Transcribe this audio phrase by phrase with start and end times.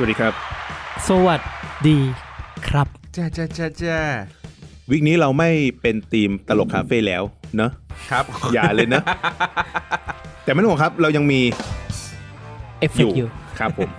[0.00, 0.34] สวัสดีครับ
[1.08, 1.40] สวัส
[1.88, 1.98] ดี
[2.68, 3.98] ครับจ้าจ้าจ้าจ้า
[4.90, 5.50] วิกนี้เราไม่
[5.82, 7.22] เป็นทีมตลกคาเฟ่แล้ว
[7.56, 7.70] เนอะ
[8.10, 9.02] ครับ อย่าเลยนะ
[10.44, 11.40] แต่ไม่ต้องห่วงครับ เรายังมี
[12.80, 13.90] เอฟเฟอกยู่ต์อยู่ครับผม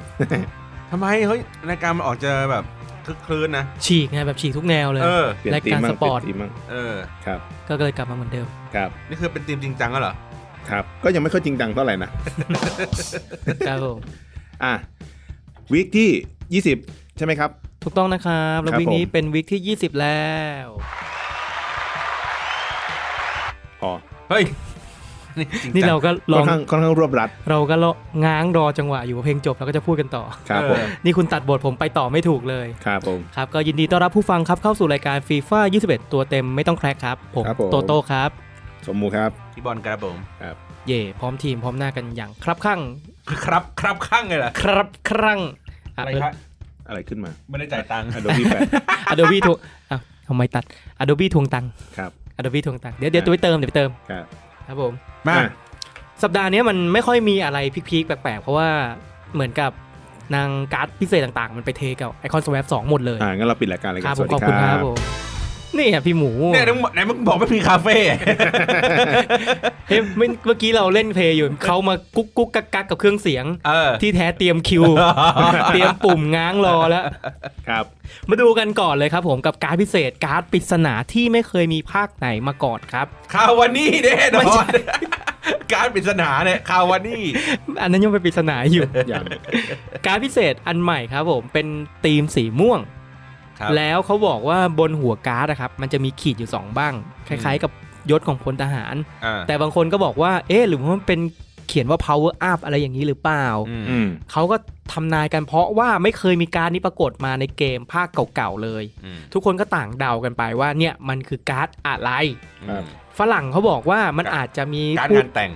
[0.91, 2.63] ทำไมเฮ้ยรายการมันออกจะแบบ
[3.05, 6.95] คึกคลื้นนะ ฉีกไงแบบฉีกทุกแนวเลยเออ เปลี่ยนรายทีมการมั่สงปเปลี่อยร์ตนทีมมั่งเออ
[7.25, 10.13] ครับ ก็เลยกลับมาเหมือนเดิม ครับ นี่คือเป็นทีมจริงจังแล้วเหรอ
[10.69, 12.09] ครับ ก็ยังไม่ค่อยจริงจังเท่าไหร่นะ
[13.67, 13.97] ครับผม
[14.63, 14.73] อะ
[15.73, 17.49] วิกที่ 20 ใช่ไหมครับ
[17.83, 20.29] ถูกต้องนะครับ แล้วครับวิกนี้ผมเป็นวิกที่ 20 แล้
[20.63, 20.65] ว
[23.81, 23.91] พอ
[24.29, 24.45] เฮ้ย
[25.37, 27.95] นี่จงนี่จังเราก็ลค่อองนข้างค่อนข้างรวบรัด เราก็ลอง
[28.25, 38.29] ง้างรอจังหวะอยู่ว่าเพลงจบแล้วก็จะพูดกันต่อครับผมนี่คุณตัดบทผมไปต่อไม่ถูกเลยครับผมครับก็ยินดีต้อนรับผู้ฟังครับเข้าสู่รายการฟีฟ่า21 ตัวเต็มไม่ต้องแครกครับผมครับผมโตโต้ครับ
[38.87, 40.55] สมมูครับพี่บอลกระผมครับ
[40.89, 42.79] เย่พร้อมทีมพร้อมหน้ากันอย่างครับข้าง
[43.45, 45.39] ครับครับข้างเลยเหรอครับครั้ง
[45.97, 46.33] อะไรครับ
[46.87, 48.61] อะไรขึ้นมา ไม่ได้จ่ายตังค์ Adobe แปด
[49.09, 49.57] อะโดบี้ทวง
[49.89, 50.63] อะทำไมตัด
[51.01, 54.25] Adobe ทวงตังค์ ครับ Adobe ทวงตังค์เดี๋ยวเดี๋ยวตัวไปเติมเดี๋ยวไปเติมครับ
[54.67, 54.93] ครับผม
[55.27, 55.49] มาอะ
[56.23, 58.69] สัปดาห์นี้มันไม่ค่อยมีอะไรพีคๆแปลกๆ เพราะว่า
[59.33, 59.71] เหมือนกับ
[60.35, 64.97] นางการ์ดพิเศษต่างๆ มันไปเทกับไอคอนสว p สองหมดเลย อ่างั้นเราปิดรายการเลยคกัรันบสผมวัสขดีอบคคุณครัรับ บผม
[65.77, 67.97] นี่อะพี่หมูเนี่ยมึงไหนมึงบอกไม่มีคาเฟ่
[69.87, 74.83] เฮ้ยเมื่อเมื่อกี้เราเล่น play อยู่เขามากุ๊กกุ๊กกักกักกับเครื่องเสียงเออที่แท้เตรียมคิว
[75.69, 77.03] เตรียมปุ่มง้างรอแล้ว
[77.69, 77.85] ครับ
[78.29, 84.73] มาดูกันก่อนเลยครับผมกับการ์ดพิเศษการ์ดปริศนาที่ไม่เคยมีภาคไหนมาก่อนครับคาววันนี้แน่นไม่ใช่
[85.73, 87.23] การ์ดปริศนาเนี่ยคาววันนี้
[87.81, 89.25] อันนั้นยังเป็นปริศนาอยู่อย่าง
[90.05, 91.67] การ์ดพิเศษอันใหม่ครับผม เป็น
[92.05, 92.98] ธีมสีม่วงครับ
[93.75, 96.93] แล้วเขาบอกว่าบนหัวการ์ดนะครับมันจะมีขีดอยู่ 2 บ้าง
[97.27, 97.71] คล้ายๆ กับ
[98.11, 101.19] ยศของพลทหารอ่าแต่บางคนก็บอกว่า เอ๊ะหรือว่ามันเป็น
[101.67, 104.55] เขียนว่า power up อะไรอย่างนี้หรือเปล่าอืมอืมเขาก็
[104.93, 112.11] ทำนายกันเพราะว่าไม่เคยมีการดนี้ปรากฏมาในเกมภาคเก่าๆเลยอืมทุกคนก็ต่างเดากันไปว่าเนี่ยมันคือการ์ดอะไร
[112.69, 112.83] ครับ
[113.19, 115.51] ฝรั่งเขาบอกว่ามันอาจจะมีการพูงาดนแต่ง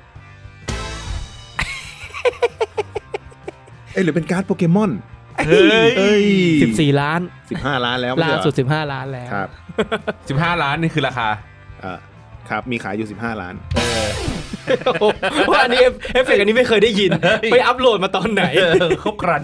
[3.94, 4.92] เอ้ยหรือเป็นการ์ดโปเกมอน
[5.48, 6.24] เฮ้ยเอ้ย
[6.62, 9.48] 14ล้านสิบห้าล้านแล้วไม่ล่าใช่เหรอสุด15ล้านแล้วครับ
[10.30, 11.28] สิบห้าล้านนี่คือราคา
[11.84, 11.98] อ่า
[12.50, 13.56] ครับ มีขายอยู่ 15 ล้าน
[14.86, 15.06] โอ้โห
[15.52, 17.12] ว่าอันนี้เอฟเอฟเฟกต์อันนี้ไม่เคยได้ยิน
[17.52, 19.42] ไปอัปโหลดมาตอนไหนเออครบครัน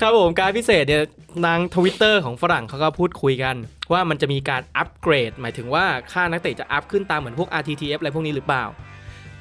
[0.00, 1.04] ครับผมการ์ดพิเศษเนี่ย
[1.46, 3.56] นางทวิตเตอร์ของฝรั่งเขาก็พูดคุยกัน
[3.92, 8.64] ว่ามันจะมีการอัปเกรด หมายถึงว่าค่านักเตะจะ up ขึ้นตามเหมือนพวก RTTF อะไรพวกนี้หรือเปล่า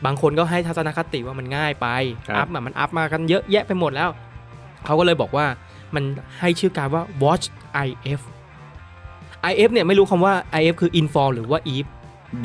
[0.06, 1.88] บางคนก็ให้ทัศนคติว่ามันง่ายไป
[2.28, 4.10] ครับอัพอะมันอัพมากันเยอะแยะไปหมดแล้ว
[4.86, 5.46] เขาก็เลยบอกว่า
[5.96, 6.04] มัน
[6.40, 7.46] ให้ชื่อการว่า watch
[7.88, 8.22] IF
[9.52, 11.86] IF เนี่ยไม่รู้คำว่า IF คือ inform หรือว่า if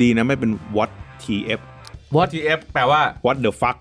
[0.01, 0.89] ดีนะไม่เป็น what
[1.23, 1.61] tf
[2.15, 3.77] What TF แปลว่า what the fuck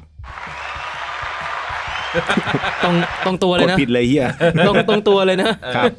[2.85, 2.95] ตรง
[3.25, 4.29] ตรงตัวเลกยดนะผิดเลยเฮีย
[4.67, 5.47] ตรงตรงตัวเลยนะ
[5.77, 5.93] ครับ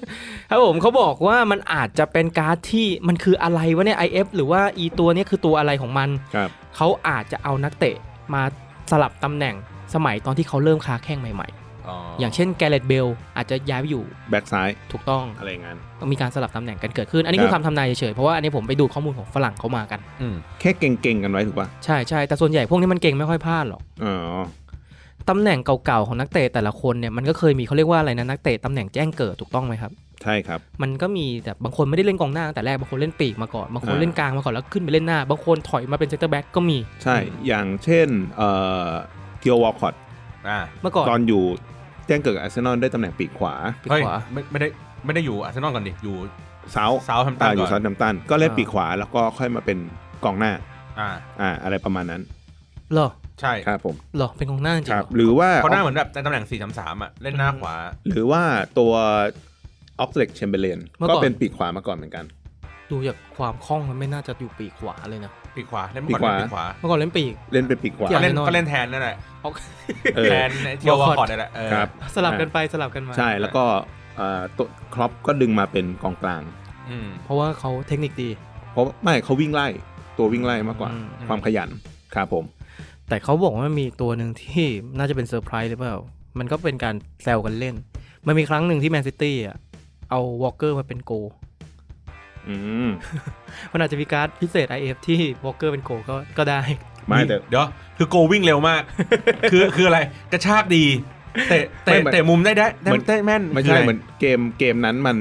[0.50, 7.95] ครับผมเขาบอกว่ามันอาจจะเป็นการ์ดที่มันคืออะไรวะเนี่ย IF หรือว่าอีตัวเนี้ยคือตัวอะไรของมันครับเขาอาจจะเอานักเตะ
[8.34, 8.44] มา
[8.91, 9.56] สลับตำแหน่ง
[9.94, 11.47] สมัยตอนที่เขาเริ่มค้าแข้งใหม่
[11.90, 24.16] อ๋อๆออย่างเช่นแกเร็ธเบลอาจจะย้ายไปอยู่แบ็กซ้ายถูกต้องอะไรอย่างงั้นต้องมีการสลับตำแหน่งกันเกิดขึ้น อันนี้คือครับคำทำนายเฉยๆเพราะว่าอันนี้ผมไปดูข้อมูลของฝรั่งเขามากันอืมแค่เก็งๆกันไว้ถูกป่ะใช่ใช่แต่ส่วนใหญ่พวกนี้มันเก็งไม่ค่อยพลาดหรอกอ๋อ
[25.30, 29.92] ตำแหน่งเก่าๆของนักเตะแต่ละคนเนี่ยมันก็เคยมีเขาเรียกว่าอะไรนะนักเตะตำแหน่งแจ้งเกิดถูกต้องไหมครับ
[30.24, 37.18] ใช่ครับ มันก็มีแต่บางคนไม่ได้เล่นกองหน้าตั้งแต่แรกบางคนเล่นปีกมาก่อนบางคนอ่าเล่นกลางมาก่อนแล้วขึ้นไปเล่นหน้า บางคนถอยมาเป็นเซนเตอร์แบ็กก็มี ใช่
[37.48, 38.50] อย่างเช่นเอ่
[38.88, 38.90] อ
[39.40, 39.94] ธีโอวอลคอตต์
[40.48, 41.44] อ่าเมื่อก่อนตอนอยู่
[42.07, 44.68] แจ้งเกิดกับอาร์เซนอลได้ตำแหน่งปีกขวาปีกเฮ้ยขวา ไม่ไม่ได้
[45.06, 46.15] ไม่ได้อยู่อาร์เซนอลก่อนดิอยู่
[46.74, 49.77] เซาเซาท์แฮมป์ตัอ่าเซาท์แฮมป์ตันก็เล่นอ่าปีกขวาแล้วก็ค่อยมาเป็น
[50.24, 50.51] กองหน้า
[51.00, 51.09] อ่า
[51.42, 52.21] อ่าอะไรประมาณนั้น
[52.94, 53.09] เหรอ
[53.42, 57.75] ใช่ครับผมเหรอเป็นกองหน้าจริงคเหรอครับหรือว่า เขาหน้าเหมือนแบบในตำแหน่ง4 3 3อะเล่นหน้าขวา
[58.07, 58.42] หรือว่า
[58.80, 58.94] ตัว
[60.00, 62.25] อ็อกซ์เลดแชมเบอร์เลนเมื่อก่อนก็เป็นปีกขวามาก่อนเหมือนกัน
[62.92, 69.50] ดูจากความคล่องมันไม่น่าจะอยู่ปีกขวาเลยนะ ปีกขวาเล่นเมื่อก่อนปีเล่กนขวาปีกขวาเมื่อก่อนเล่นปีกเล่นเป็นปีกขวาอย่ก็เล่นแน่นอนก็เล่นแทนนั่นแหละเอา
[70.15, 70.50] เออแทน
[70.80, 73.63] เทียววอล Walcott คอร์ดนั่นแหละเออครับสลับกันไปสลับกันมาใช่แล้วก็
[74.18, 76.42] เอ่อตัวครอปก็ดึงมาเป็นกองกลาง
[76.89, 78.30] อืมเพราะว่าเขาเทคนิคดี
[78.71, 79.68] เพราะไม่เขาวิ่งไล่
[80.18, 81.69] ตัววิ่งไล่มากกว่าอืมความขยัน
[82.15, 82.45] ครับผม
[83.10, 84.68] แต่เขาบอกว่ามีตัวหนึ่งที่
[84.98, 85.95] น่าจะเป็นเซอร์ไพรส์หรือเปล่า
[86.39, 87.75] มันก็เป็นการแซวกันเล่น
[88.27, 89.57] มันมีครั้งหนึ่งที่แมนซิตี้อะ
[90.12, 91.47] เอาวอลเกอร์มาเป็นโกล์อื
[92.86, 92.88] ม
[93.72, 96.62] มันอาจจะมีการ์ดพิเศษ IF ที่วอลเกอร์เป็นโกล์ก็ก็ได้
[97.08, 97.68] ไม่แต่เดี๋ยว
[97.98, 98.82] คือโกล์วิ่งเร็วมาก
[99.52, 100.00] คือคืออะไร
[100.32, 100.86] กระชากดี
[101.50, 105.18] เตะเตะไม่เหมือนเตะมุมได้ได้ได้เหมือนได้แม่นไม่ใช่อะรเหมือนเกมเกมนั้นมัน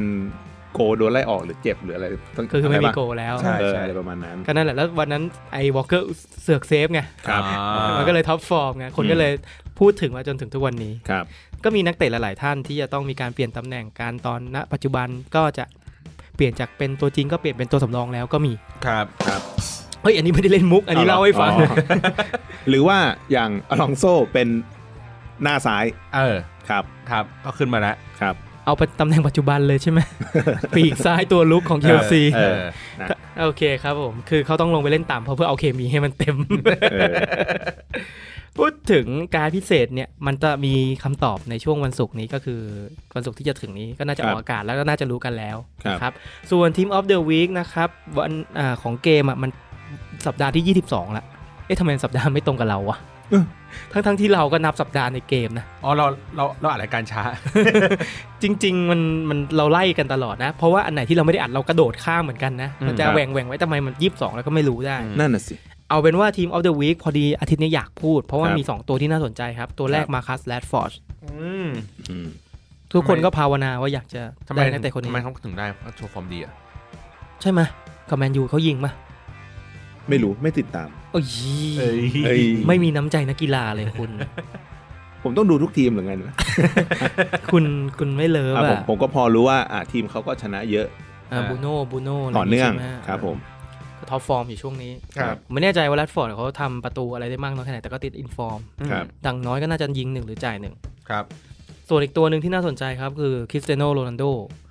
[0.75, 2.07] โกล์โดนไล่ออกหรือเจ็บหรืออะไร
[2.37, 6.07] ต้งคือคือไม่มีะรโกปะแล้วใช่เอออะไรประมาณนั้นก็นั่นแหละแล้ววันนั้นไอ้วอลเกอร์
[6.43, 9.33] เสือก save ไงครับอ่ามันก็เลย top form ไงคนก็เลย
[9.81, 11.25] พูดถึงมาจนถึงทุกวันนี้ครับ
[11.65, 15.65] ก็มีนักเตะหลาย ๆ ท่านที่จะต้องมีการเปลี่ยนตำแหน่งการตอนณปัจจุบันก็จะ
[16.37, 18.53] เปลี่ยนจากเป็นตัวจริงก็เปลี่ยนเป็นตัวสำรองแล้วก็มี
[18.87, 19.41] ครับครับ
[20.03, 21.75] เฮ้ยอันนี้ไม่ได้เล่นมุก อันนี้เล่าให้ฟังอ๋อ
[22.69, 22.99] หรือว่า
[23.33, 24.49] อย่างอลองโซเป็น
[25.43, 25.85] หน้าซ้าย
[26.17, 26.37] เออ
[26.69, 28.35] ครับครับ ก็ขึ้นมาแล้วครับ
[28.65, 30.01] เอาเป็นตำแหน่งปัจจุบันเลยใช่ไหม
[30.77, 32.57] ปีกซ้ายตัวลุกของเชลซีเออ
[33.01, 36.37] นะโอเคครับผม คือเขาต้องลงไปเล่นต่ำเพราะเพื่อเอาเคมีให้มันเต็ม
[36.93, 37.13] เออ
[38.59, 39.07] พูดถึง
[39.37, 42.61] การ์ดพิเศษเนี่ยมันจะมีคำตอบในช่วงวันศุกร์นี้ก็คือ
[43.15, 46.13] วันศุกร์ที่จะถึงนี้ก็น่าจะออกอากาศแล้วก็น่าจะรู้กันแล้วครับนะครับ
[46.51, 47.89] ส่วน Team of the Week นะครับ
[48.19, 49.51] วันอาของเกมอะมัน
[50.27, 51.25] สัปดาห์ที่ 22ละ
[51.67, 52.99] เอ๊ะทำไมสัปดาห์ไม่ตรงกับเราวะ
[53.31, 53.45] เออ
[53.93, 56.07] ทั้งทั้งๆที่เราก็นับสัปดาห์ในเกมนะ อ๋อเรา
[56.37, 57.23] เราเราอ่านรายการช้า
[58.43, 65.55] จริง ๆ มันมันเราไล่กันตลอดนะ เพราะว่าอันไหนที่เราไม่ได้อัดเรากระโดดข้ามเหมือนกันนะ มันจะอืมครับแหว่งแหว่งไว้ทำไมมันยี่สิบสองแล้วก็ไม่รู้ได้อืมนั่นน่ะสิ
[65.91, 70.93] เอาเป็นว่า Team of the Week พอดีอาทิตย์นี้อยากพูด เพราะว่าครับมี 2 ตัวที่น่าสนใจครับ ตัวแรกครับมาคัสแรดฟอร์ด
[71.25, 71.69] อืม
[72.11, 72.29] อืม
[72.93, 76.53] ทุกคนทำไมก็ภาวนาว่าอยากจะทำไมได้นักเตะคนทำนี้ไมเขาถึงได้เขาโชว์ฟอร์มดีอะ
[77.43, 77.61] ใช่ไหม
[78.09, 78.93] กับแมนยูเขายิงมา
[80.09, 81.25] ไม่รู้ไม่ติดตามโอ้ย
[81.79, 84.11] เอ้ยไม่มีน้ำใจนักกีฬาเลยคุณ
[85.23, 86.35] ผมต้องดูทุกทีมหรือไงวะ
[87.53, 87.65] คุณ
[87.99, 90.87] คุณไม่ love อะผมอะผมก็พอรู้ว่าอะทีมเขาก็ชนะเยอะ
[91.33, 93.37] อ่าบรูโน่บรูโน่อะไรต่อเนื่องใช่ไหมครับผม
[93.99, 98.61] ก็ top form อยู่ช่วงนี้ครับผมไม่แน่ใจว่าแรดฟอร์ดเขาทำประตูอะไรได้มากน้อยแค่ไหนแต่ก็ติด inform
[98.93, 100.75] ครับอย่างน้อยก็น่าจะยิงหนึ่งหรือจ่ายหนึ่ง
[101.09, 101.25] ครับ
[101.89, 104.25] ส่วนอีกตัวหนึ่งที่น่าสนใจครับคือคริสเตียโนโรนัลโด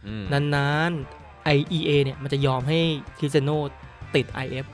[0.08, 0.24] อืม
[0.56, 2.80] นานๆ EA เนี่ยมันจะยอมให้
[3.18, 3.52] คริสเตียโน
[4.16, 4.66] ติด IF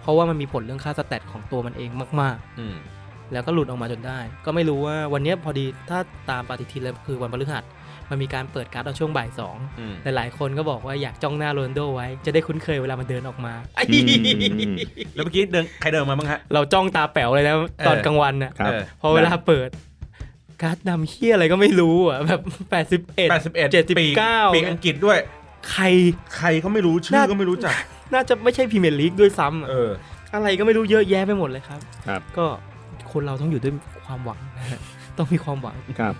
[0.00, 5.98] เพราะว่ามันมีผลเรื่องค่า stat ของตัวมันเองมากอืมๆแล้วก็หลุดออกมาจนได้ ก็ไม่รู้ว่าวันเนี้ยพอดีถ้า
[6.30, 7.62] ตามปฏิทินแล้วคือวันพฤหัส
[8.10, 13.54] มันมีการเปิดการ์ดตอนช่วงบ่ายสองอืมหลายๆคนก็บอกว่าอยากจ้องหน้าโรนัลโดไว้ จะได้คุ้นเคยเวลามันเดินออกมา
[13.88, 13.98] อื
[14.72, 14.74] ม
[15.14, 17.54] แล้วเมื่อกี้เดินใครเดินมาบ้างฮะ เราจ้องตาแป๋วเลยนะ
[17.86, 19.68] ตอนเออกลางวันน่ะครับเออพอเวลาเปิด
[20.62, 23.02] การ์ดดำเหี้ยอะไรก็ไม่รู้อะแบบ 81แปดสิบ
[23.54, 24.06] เอ็ด79ปีก
[24.54, 25.18] ปีกอังกฤษด้วย
[25.70, 25.84] ใคร
[26.36, 27.72] ใครเขาไม่รู้ชื่อน่าก็ไม่รู้จัก
[28.12, 29.90] น่าจะไม่ใช่พรีเมียร์ลีกด้วยซ้ำอะเออ
[30.34, 32.46] อะไรก็ไม่รู้เยอะแยะไปหมดเลยครับ ครับ ก็
[33.12, 33.74] คนเราต้องอยู่ด้วย
[34.06, 34.80] ความหวังนะฮะ
[35.18, 36.14] ต้องมีความหวังครับ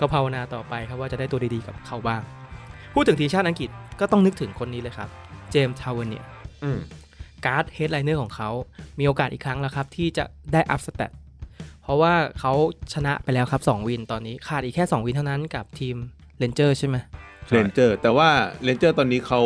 [0.00, 2.20] ก็ภาวนาต่อไปครับว่าจะได้ตัวดีๆกับเขาบ้าง
[2.94, 5.08] พูดถึงทีมชาติอังกฤษก็ต้องนึกถึงคนนี้เลยครับ
[5.50, 6.24] เจมส์ทาเวอร์เนียร์
[6.64, 6.78] อืม
[7.44, 8.50] การ์ด Headliner ของเขา
[8.98, 11.12] มีโอกาสอีกครั้งแล้วครับ ที่จะได้ up stat
[11.82, 12.52] เพราะว่าเขา
[12.94, 15.96] ชนะไปแล้วครับ 2 win ตอนนี้ ขาดอีกแค่ 2 win เท่านั้นกับทีม
[16.38, 16.96] เรนเจอร์ใช่ไหม
[17.52, 18.28] เรนเจอร์ แต่ว่า
[18.64, 19.40] เรนเจอร์ตอนนี้เขา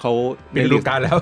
[0.00, 0.12] เขา
[0.50, 1.18] เป็นฤดูกาลแล้ว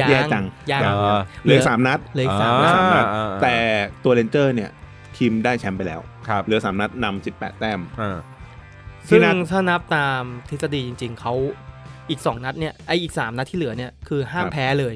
[0.00, 3.56] ยัแย่จังยังอ่าเหลือสามนัดเหลืออีกสามอ่านัดสามนัดอ่าแต่
[4.04, 4.70] ตัวเรนเจอร์เนี่ย
[5.16, 6.11] ทีมได้แชมป์ไปแล้วครับ
[6.44, 8.18] เหลือสามนัดนำสิบแปดแต้มอ่า
[9.08, 11.34] ซึ่งที่นัดถ้านับตามทฤษฎีจริง ๆเขา
[12.10, 14.94] อีก2นัดเนี่ยไออีก3นัดที่เหลือเนี่ยคือห้ามแพ้เลย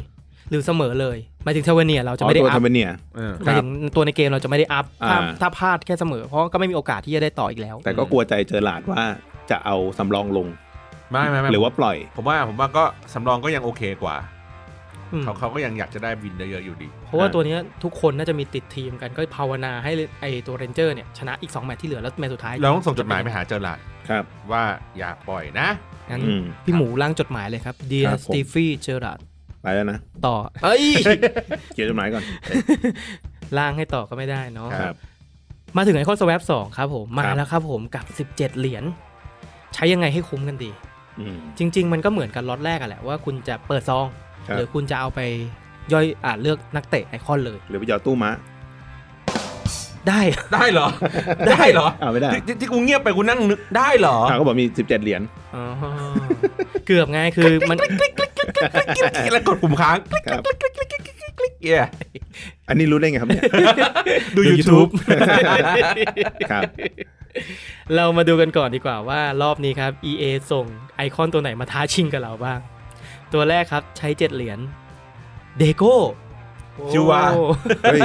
[0.51, 9.03] หรือเสมอเลยหมายถึงทาเวอร์เนียร์เราจะอ๋อไม่ได้ up ตัวทาเวอร์เนียร์เออหมายถึงตัวในเกมเราจะไม่ได้ upถ้าอ่าถ้าพลาดแค่เสมอเพราะก็ไม่มีโอกาสที่จะได้ต่ออีกแล้ว แต่ก็กลัวใจเจอร์ราร์ดว่า
[9.51, 10.47] จะเอาสำรองลง
[11.11, 14.36] ไม่ไม่ไม่หรือว่าปล่อย ผมว่าผมว่าก็สำรองก็ยังโอเคกว่าอืม
[15.23, 24.63] เขาเขาก็ยังอยากจะได้ win เยอะๆอยู่ดี เพราะว่าตัวเนี้ยทุกคนน่าจะมีติดทีมกันก็ภาวนาให้ไอตัวเรนเจอร์เนี่ยชนะอีก 2 แมตช์ที่เหลือแล้วแมตช์สุดท้าย เราต้องส่งจดหมายไปหาเจอร์ราร์ดครับ ว่า
[24.99, 25.69] อย่าปล่อยนะ
[26.11, 29.19] งั้นอืมพี่หมูร่างจดหมายเลยครับ dear ครับผมสตีฟี่เจอร์ราร์ด
[29.63, 30.85] ไปแล้วนะต่อเอ้ย
[31.75, 32.23] เขียนจดหมายก่อน
[33.59, 34.97] ร่างให้ต่อก็ไม่ได้เนาะครับ
[35.77, 38.85] มาถึงไอคอนสว p สองครับผมมาครับแล้วครับผมกับ 17 เหรียญ
[39.75, 40.71] ใช้ยังไงให้คุ้มกันดี
[41.21, 45.21] อืมจริง ๆ มันก็เหมือนกันล็อตแรกอะแหละว่าคุณจะเปิดซองครับ หรือคุณจะเอาไป
[45.93, 48.31] ย่อยอ่าเลือกนักเตะไอคอนเลย หรือไปหยอดตู้ม้า
[50.09, 50.21] ได้
[50.55, 50.87] ได้เหรอ
[51.51, 55.23] ได้เหรอเอาไม่ได้ที่ที่ที่กูเงียบไปกูนั่งนึกได้เหรออ่าก็บอกมีสิบเจ็ดเหรียญ
[55.55, 55.65] อ๋อ
[56.87, 57.79] เกือบไงคือมัน
[59.33, 60.43] แล้วกดปุ่มค้างครับ
[61.65, 61.77] เย้
[62.69, 63.43] อันนี้รู้ได้ไงครับเนี่ย
[64.37, 64.91] ดูดู YouTube YouTube
[66.51, 66.63] ครับ
[67.97, 72.59] เรามาดูกันก่อนดีกว่าว่ารอบนี้ครับ EA ส่งไอคอนตัวไหนมาท้าชิงกับเราบ้าง
[73.35, 74.59] ตัวแรกครับใช้7เหรียญ
[75.59, 75.97] เดโก้
[76.91, 77.45] ชิวาโอ้
[77.83, 78.01] เฮ้ย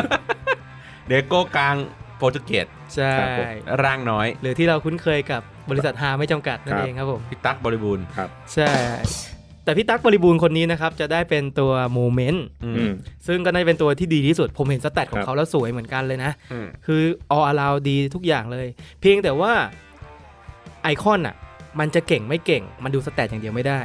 [1.08, 1.75] เดโก้กลาง
[2.18, 3.46] โปรตุเกสใช่ครับผม
[3.84, 8.06] ร่างน้อย หรือที่เราคุ้นเคยกับบริษัทฮาไม่จำกัดนั่นเองครับผมพิตักบริบูรณ์
[8.54, 8.72] ใช่
[9.63, 12.94] แต่พี่ตั๊กบริบูรณ์คนนี้นะครับ จะได้เป็นตัว moment อือืมม
[13.28, 17.01] ซึ่งก็น่าจะเป็นตัวที่ดีที่สุด ผมเห็น stat ของเขาครับแล้วสวยเหมือนกันเลยนะอืมคือ
[17.36, 18.68] all around ดีทุกอย่างเลย
[19.01, 19.54] เพียงแต่ว่า
[20.84, 21.36] ไอคอนอะ
[21.80, 23.82] มันจะเก่งไม่เก่ง มันดู stat อย่างเดียวไม่ได้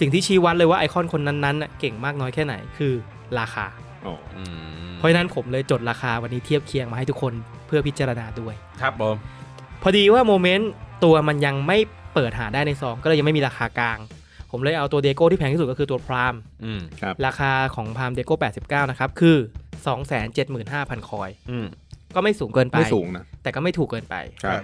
[0.00, 2.92] สิ่งที่ชี้วัดเลยว่าไอคอนคนนั้นๆน่ะเก่งมากน้อยแค่ไหนคือ
[3.38, 3.66] ราคา
[4.06, 4.42] อ๋ออื
[4.90, 7.32] มเพราะฉะนั้นผมเลยจดราคาวันนี้เทียบเคียงมาให้ทุกคน
[7.66, 9.16] เพื่อพิจารณาด้วยครับผม
[9.82, 10.70] พอดีว่า moment
[11.04, 11.78] ตัวมันยังไม่
[12.14, 13.98] เปิดหาได้ในซองก็เลยยังไม่มีราคากลาง
[14.50, 16.34] ผมเลยเอาตัวเดโก้ที่แพงที่สุดก็คือตัว prime
[16.64, 19.36] อืมครับราคาของ prime เดโก้89 นะครับ คือ
[20.22, 21.66] 275,000 coin อืม
[22.14, 24.62] ก็ไม่สูงเกินไปไม่สูงนะแต่ก็ไม่ถูกเกินไปครับ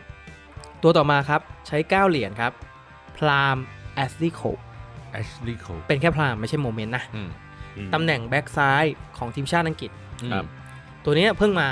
[0.83, 2.53] ตัวต่อมาครับใช้ 9 เหรียญครับ
[3.17, 3.57] prime
[3.95, 4.43] แอชลีย์โคล
[5.13, 7.31] แอชลีย์โคลเป็นแค่ prime ไม่ใช่ moment นะอืม
[7.77, 8.85] อืมตำแหน่งแบ็กซ้าย
[9.19, 9.91] ของทีมชาติอังกฤษ
[10.33, 10.45] ครับ
[11.05, 11.69] ตัวนี้เพิ่งมา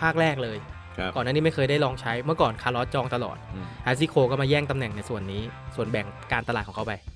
[0.00, 0.58] ภาคแรกเลย
[0.98, 5.42] ครับก่อนหน้านี้ไม่เคยได้ลองใช้เมื่อก่อนคาร์ลอสจองตลอดอืมแอชลีย์โคลก็มาแย่งตำแหน่งในส่วนนี้
[5.76, 7.15] ส่วนแบ่งการตลาดของเขาไปครับ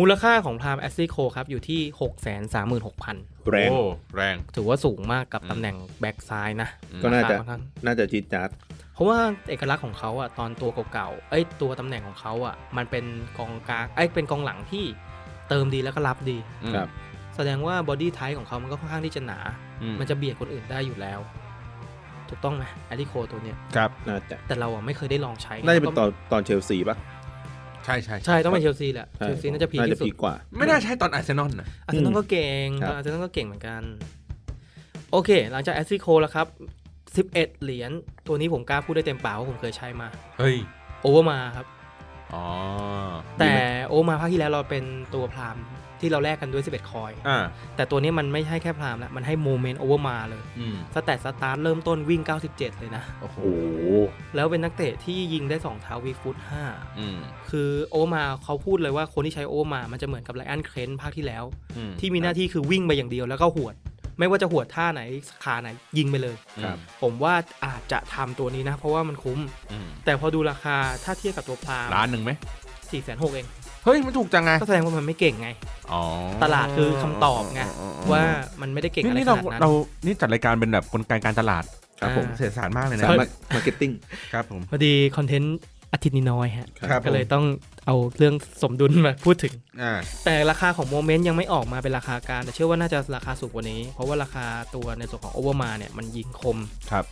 [0.00, 3.80] มูลค่าของ prime แอชลีย์โคลครับอยู่ที่ 6 3 6 0 0 0 แรงโอ้
[4.16, 8.48] แรง ถือว่าสูงมากกับอืมตำแหน่งแบ็กซ้ายนะอืมก็น่าจะค่อนข้างน่าจะจี๊ดจัด
[8.94, 9.18] เพราะว่า
[9.48, 13.04] เอกลักษณ์ของเขาอะตอนตัวเก่าๆเอ้ยตัวตำแหน่งของเขาอะมันเป็น
[13.38, 14.84] กองกลางเอ้ยเป็นกองหลังที่
[15.48, 16.88] เติมดีแล้วก็รับดีอืมครับ
[17.36, 19.38] แสดงว่า body type ของเขามันก็ค่อนข้างที่จะหนา
[19.82, 21.20] อืมมันจะเบียดคนอื่นได้อยู่แล้ว
[22.28, 26.96] ถูกต้องไหมแอชลีย์โคลตัวเนี้ยครับน่าจะแต่เราอะไม่เคยได้ลองใช้ น่าจะเป็นตอนตอนเชลซีป่ะ
[27.84, 33.82] ใช่ใช่ใช่ต้องเป็นเชลซีแหละใช่เชลซีน่าจะ peak ที่สุด น่าจะ peak กว่า ไม่น่าใช่ตอนอาร์เซนอลนะอาร์เซนอลก็เก่งครับอาร์เซนอลก็เก่งเหมือนกัน
[35.12, 36.46] โอเค หลังจากแอชลีย์โคลแล้วครับ
[37.04, 37.90] 11 เหรียญ
[38.26, 40.08] ตัวนี้ผมกล้าพูดได้เต็มปากว่าผมเคยใช้มา
[40.38, 40.56] เฮ้ย
[41.02, 41.66] โอเวอร์มาร์สครับ
[42.34, 42.44] อ๋อ
[43.38, 43.52] แต่
[43.86, 44.84] โอเวอร์มาร์สภาคที่แล้วเราเป็น
[45.14, 45.56] ตัว prime
[46.02, 47.38] ที่เราแลกกันด้วย 11 coin อ่า
[47.76, 53.82] แต่ตัวนี้มันไม่ใช่แค่ prime แล้วมันให้ moment โอเวอร์มาร์สเลยอืม stat start เริ่มต้นวิ่ง 97 เลยนะโอ้โหโอ้โห
[54.34, 56.36] แล้วเป็นนักเตะที่ยิงได้ 2 เท้า weak foot
[56.98, 61.44] อืม5คือโอเวอร์มาร์สเขาพูดเลยว่าคนที่ใช้โอเวอร์มาร์ส มันจะเหมือนกับไรอันเคนต์ภาคที่แล้ว
[61.76, 63.76] อืมที่มีหน้าที่คือวิ่งไปอย่างเดียวแล้วก็หวด
[64.18, 65.02] ไม่ว่าจะหวดท่าไหน
[65.44, 65.68] ขาไหน
[65.98, 67.34] ยิงไปเลยครับผมว่า
[67.66, 69.38] อาจจะทำตัวนี้นะ เพราะว่ามันคุ้ม
[69.72, 72.30] อืมแต่พอดูราคาถ้าเทียบกับตัว prime ล้านหนึ่งไหม
[72.90, 73.46] สี่แสนหกเอง
[73.84, 75.48] เฮ้ยมันถูกจังไงก็แสดงว่ามันไม่เก่งไง
[75.92, 76.02] อ๋อ
[76.42, 77.62] ตลาดคือคำตอบไง
[78.12, 78.22] ว่า
[78.60, 79.70] มันไม่ได้เก่งอะไรนี่ขเรานาดนั้นเรา
[80.04, 81.64] นี่จัดรายการเป็นแบบกลไกการตลาด
[82.00, 83.90] ครับผมอ่าเสียสารมากเลยสายนะ marketing
[84.32, 85.58] ครับผมพอดีคอนเทนต์
[85.92, 87.44] อาทิตย์นี้น้อยฮะครับก็เลยต้อง
[87.86, 89.92] เอาเรื่องสมดุลมาพูดถึงอ่า
[90.24, 96.58] แต่ราคาของ moment ยังไม่ออกมาเป็นราคากลางแต่เชื่อว่าน่าจะราคาสูงกว่านี้ เพราะว่าราคาตัวในส่วนของโอเวอร์มาร์สเนี่ยมันยิงคม
[96.90, 97.04] ครับ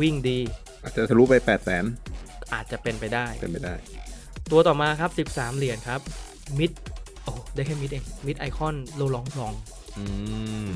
[0.00, 0.38] วิ่งดี
[0.82, 1.84] อาจจะทะลุไป8 0 0แสน
[2.54, 3.74] อาจจะเป็นไปได้เป็นไปได้
[4.50, 6.00] ตัวต่อมาครับ 13 เหรียญครับ
[6.58, 6.70] mid
[7.24, 9.54] โอ้ได้แค่ mid เอง mid ไอคอนโลรองต์บล็อง
[9.98, 10.04] อื
[10.66, 10.68] ม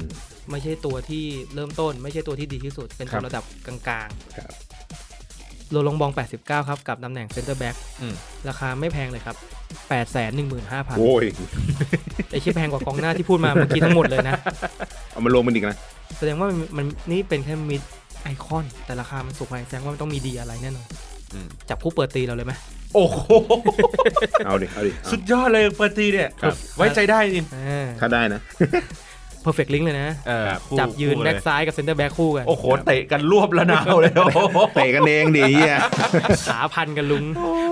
[0.50, 1.24] ไม่ใช่ตัวที่
[1.54, 8.14] เริ่มต้น ไม่ใช่ตัวที่ดีที่สุด เป็นครัตัวบระดับกลางครับๆโลรองต์บล็อง 89 ครับ กับตำแหน่งเซนเตอร์แบ็กอืม
[8.48, 9.36] ราคาไม่แพงเลยครับ
[9.88, 11.24] 8 1 5 0 0 0โอ้ย
[12.30, 14.34] ไอชื่อแพงกว่ากองหน้าที่พูดมาเมื่อกี้ทั้งหมดเลยนะ
[15.12, 15.78] เอามาลงมันอีกนะ
[16.18, 17.82] แสดงว่ามันมันนี่เป็นแค่ mid
[18.22, 20.86] ไอคอน แต่ราคามันสูงไปแสดงว่ามันต้องมีดีอะไรแน่นอน
[21.34, 22.52] อืมจับคู่เปิดตีเราเลยไหม
[22.94, 23.18] โอ้โห
[24.46, 28.40] เอาดิ เอาดิเอาสุดยอดเลยเปิดตีเนี่ย ครับ ไว้ใจได้จริง อ่า ถ้าได้นะ
[29.44, 35.74] perfect link เลยนะ เออคู่จับยืนคู่เลแบ็กซ้ายกับเซนเตอร์แบ็กคู่กัน โอ้โห เตะกันรวบละนาวเลยโอ้โหเตะกันเองดิเฮีย
[36.46, 37.24] ขาพันกันลุง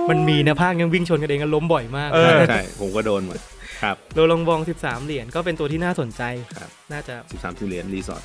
[0.09, 3.37] มันมีนะภาคยังวิ่งชนกันเองกันล้มบ่อยมากเออ ใช่ ผมก็โดนหมด
[3.83, 6.23] ครับโลลองบอง 13 เหรียญก็เป็นตัวที่น่าสนใจ
[6.59, 8.23] ครับ น่าจะ 13สิเหรียญรีสอร์ท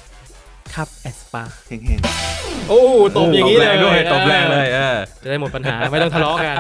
[0.75, 2.01] คับแอสปาแห้ง
[2.69, 2.81] โอ้
[3.17, 6.57] ตบอย่างนี้เลยด้วยตบแรงเลยเออจะได้หมดปัญหาไม่ต้องทะเลาะกัน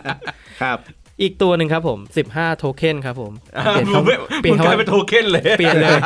[0.00, 0.78] ๆครับ
[1.22, 1.98] อีกตัวหนึ่งครับผม
[2.30, 3.32] 15 โทเค็นครับผม
[3.62, 6.00] เปลี่ยนมึงคำไม่เปลี่ยนมึงคำกลายว่าเป็นโทเค็นเลย เปลี่ยนเลย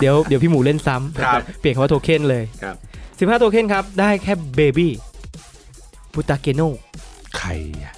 [0.00, 2.76] เดี๋ยวเดี๋ยวพี่หมูเล่นซ้ำครับเปลี่ยนคำว่าโทเค็นเลยครับ
[3.30, 4.92] 15 โทเค็นครับ ได้แค่ baby
[6.14, 6.62] บูตราเกนโย
[7.36, 7.50] ใคร
[7.82, 7.94] อะ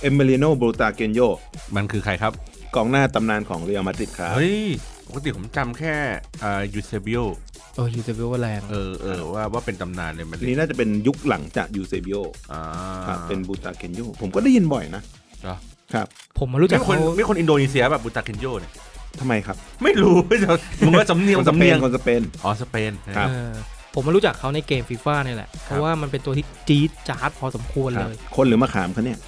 [0.00, 1.20] เอมิลิโอบูตราเกนโย
[1.76, 2.32] มันคือใครครับ
[2.74, 4.62] กองหน้าตำนานของเรอัลมาดริดครับ เฮ้ย
[5.06, 5.94] ปกติผมจำแค่
[6.42, 7.18] อ่ายูเซบิโอ
[7.76, 12.16] โอ้ยูเซบิโอว่าแรงเออเออว่าว่าเป็นตำนานเลยมันอันนี้น่าจะเป็นยุคหลังจากยูเซบิโอ
[12.52, 12.60] อ่า
[13.08, 15.02] ครับเป็นบูตราเกนโยผมก็ได้ยินบ่อยนะ
[15.42, 15.56] เหรอ
[15.94, 16.06] ครับ
[16.38, 18.72] ผมมารู้จักมีคนเขามีคนอินโดนีเซียแบบบูตราเกนโยเนี่ย
[19.20, 20.14] ทำไมครับ ไม่รู้
[20.86, 23.50] มึงว่าสำเนียงคนสสำเปเนียนงคนสเปนอ๋อสเปนครับเออ
[23.94, 29.18] ผมมารู้จักเขาในเกมฟีฟ่านี่แหละ เพราะว่ามันเป็นตัวที่จี๊ดจ๊าดพอสมควรครับเลย คนหรือมะขามเขาเนี่ย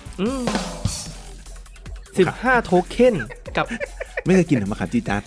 [2.19, 3.15] สิบห้าโทเค็น
[3.57, 3.67] กับ
[4.25, 5.23] ไม่เคยกินมะขามจีดจัด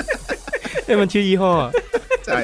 [0.91, 1.53] อ้ยมันชื่อยี่ห้อ
[2.25, 2.39] ใช่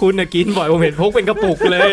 [0.00, 1.90] คุณน่ะกินบ่อยผมเห็นพกเป็นกระปุกเลย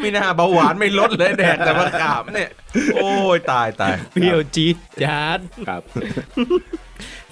[0.00, 2.50] ไม่น่าเบาหวานไม่ลดเลยแดกแต่มะขามเนี่ย
[2.94, 5.38] โอ้ยตายตายเปรี้ยวจี๊ดจ๊าด
[5.68, 5.82] ครับ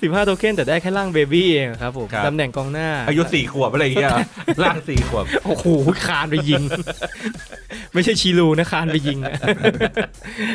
[0.00, 4.20] 15โทเค็นแต่ได้แค่ร่าง baby เองครับผมครับตำแหน่งกองหน้า อายุสี่ขวบอะไรอย่างเงี้ยเหรอ
[4.62, 5.66] ร่างสี่ขวบ โอ้โห
[6.06, 6.62] คลานไปยิง
[7.94, 9.32] ไม่ใช่ชิรูด์นะคลานไปยิงอะ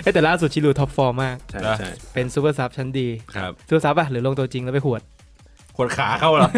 [0.01, 5.01] เอ้ยแต่ล่าสุดชิรูด์ top form ากใช่นะใช่เป็น super sub ชั้นดีครับ super sub อะหรือลงตัวจริงแล้วไปหวด
[5.77, 6.49] ขวดขาเข้าเหรอ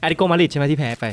[0.00, 1.06] แอตเลติโกมาดริดใช่ไหมที่แพ้ไป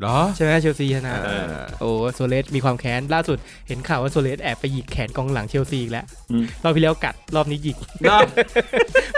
[0.00, 1.44] เหรอ ใช่ไหมเชลซีชนะเออ
[1.80, 8.20] โอ้ซัวเรสมีความแค้นล่าสุดเห็นข่าวว่าซัวเรสแอบไปหยิกแขนกองหลังเชลซีอีกแล้วอืมรอบที่แล้วกัดรอบนี้หยิกเนาะ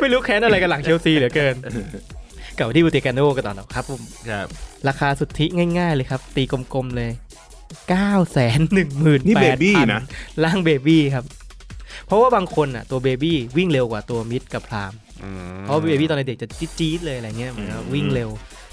[0.01, 1.55] ไม่รู้แค้นอะไรกองหลังเชลซีเหลือเกิน
[2.57, 4.47] กลับมาที่บูติกาโนกันต่อนะครับผมครับ
[4.89, 5.47] ราคาสุทธิ
[5.79, 7.11] ง่าย ๆ เลยครับ ตีกลมๆเลย
[7.53, 10.03] 9ก้าแสนหนึ่งหมื่นนี่แปเบดบี้พันนะ
[10.45, 11.25] ร่าง baby ครับ
[12.07, 16.49] เพราะว่าบางคนอะตัว baby วิ่งเร็วกว่าตัว mid กับ prime อืมเพราะ baby ตอนเด็กๆจะ
[16.79, 18.31] จี๊ดๆเลยอะไรเงี้ยเหมือนว่าอืมวิ่งเร็ว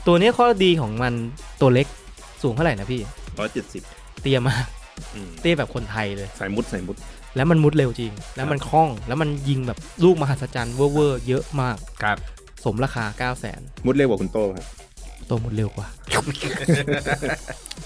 [0.08, 1.13] ตัวเนี้ยข้อดีของมัน
[1.62, 1.88] ตัวเล็ก
[2.44, 3.02] สูงเท่าไหร่นะพี่
[3.40, 3.84] ร้อยเจ็ดสิบ
[4.22, 4.66] เตี้ยมาก
[5.42, 6.96] เตี้ยแบบคนไทยเลยใส่มุดใส่มุด
[7.36, 12.18] แล้วมันมุดเร็วจริง แล้วมันคล่องแล้วมันยิงแบบลูกมหัศจรรย์เวอร์ๆเยอะมากครับ
[12.63, 14.66] สมราคา9 0 0 0 0นมุดเร็วกว่าคุณโต้ครับ
[15.30, 15.88] ตัวมุดเร็วกว่า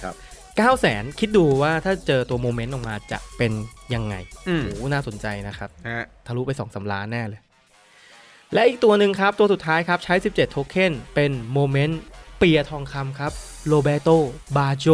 [0.03, 0.15] ครับ
[0.57, 3.51] 9 0 0 0 0 0คิดดูว่าถ้าเจอตัวโมเมนต์ออกมาจะเป็น
[3.93, 4.15] ยังไง
[4.47, 7.41] อืมโอ้น่าสนใจนะครับฮะทะลุไป2องสาล้านแน่เลย
[8.53, 12.01] และอีกตัวหนึ่งครับ ตัวสุดท้ายครับ ใช้ 17 โทเค็นเป็น moment
[12.37, 13.31] เปียทองคำครับ
[13.67, 14.09] โรเบโต
[14.57, 14.87] บาโจ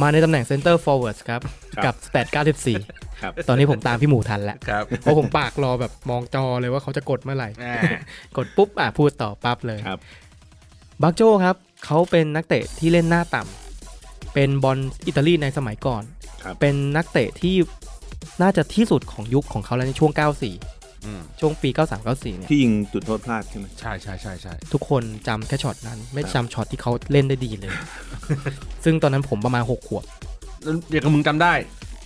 [0.00, 1.40] มาในตำแหน่ง center forward ครับ
[1.76, 2.26] ครับกับ stat
[2.76, 7.74] 94ครับตอนนี้ผมตามพี่หมูทันแล้วครับเพราะผมปากรอแบบมองจอเลยว่าเขาจะกดเมื่อไหร่อ่า
[8.36, 9.96] กดปุ๊บ อะพูดต่อปั๊บเลยครั
[11.02, 16.02] บบักโจครับเขาเป็นนักเตะที่เล่นหน้าต่ำเป็นบอลอิตาลีในสมัยก่อน
[16.42, 17.54] ครับเป็นนักเตะที่
[18.42, 20.12] น่าจะที่สุดของยุคของเขาแล้วในช่วง
[20.58, 27.72] 94อืมช่วงปี 93 94 เนี่ยที่ยิงจุดโทษพลาดใช่ไหมใช่ใช่ใช่ใช่ทุกคนจำแค่ช็อตนั้น ไม่ครับจำช็อตที่เขาเล่นได้ดีเลย
[28.84, 30.04] ซึ่งตอนนั้นผมประมาณ 6 ขวบ
[30.62, 31.52] แล้วเดี๋ยวกับมึงจำได้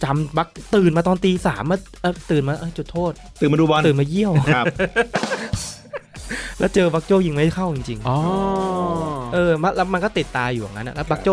[0.05, 4.67] จำบักตื่นมาตอนตีสามมาเอ่อตื่นมาเอ้ยจุดโทษ ตื่นมาดูบอลตื่นมาเยี่ยวครับ
[6.59, 8.19] แล้วเจอบักโจยิงไม่เข้าจริงๆอ๋อ
[9.35, 11.29] เออมันแล้วมันก็ติดตาอยู่อย่างนั้นอะแล้วบักโจ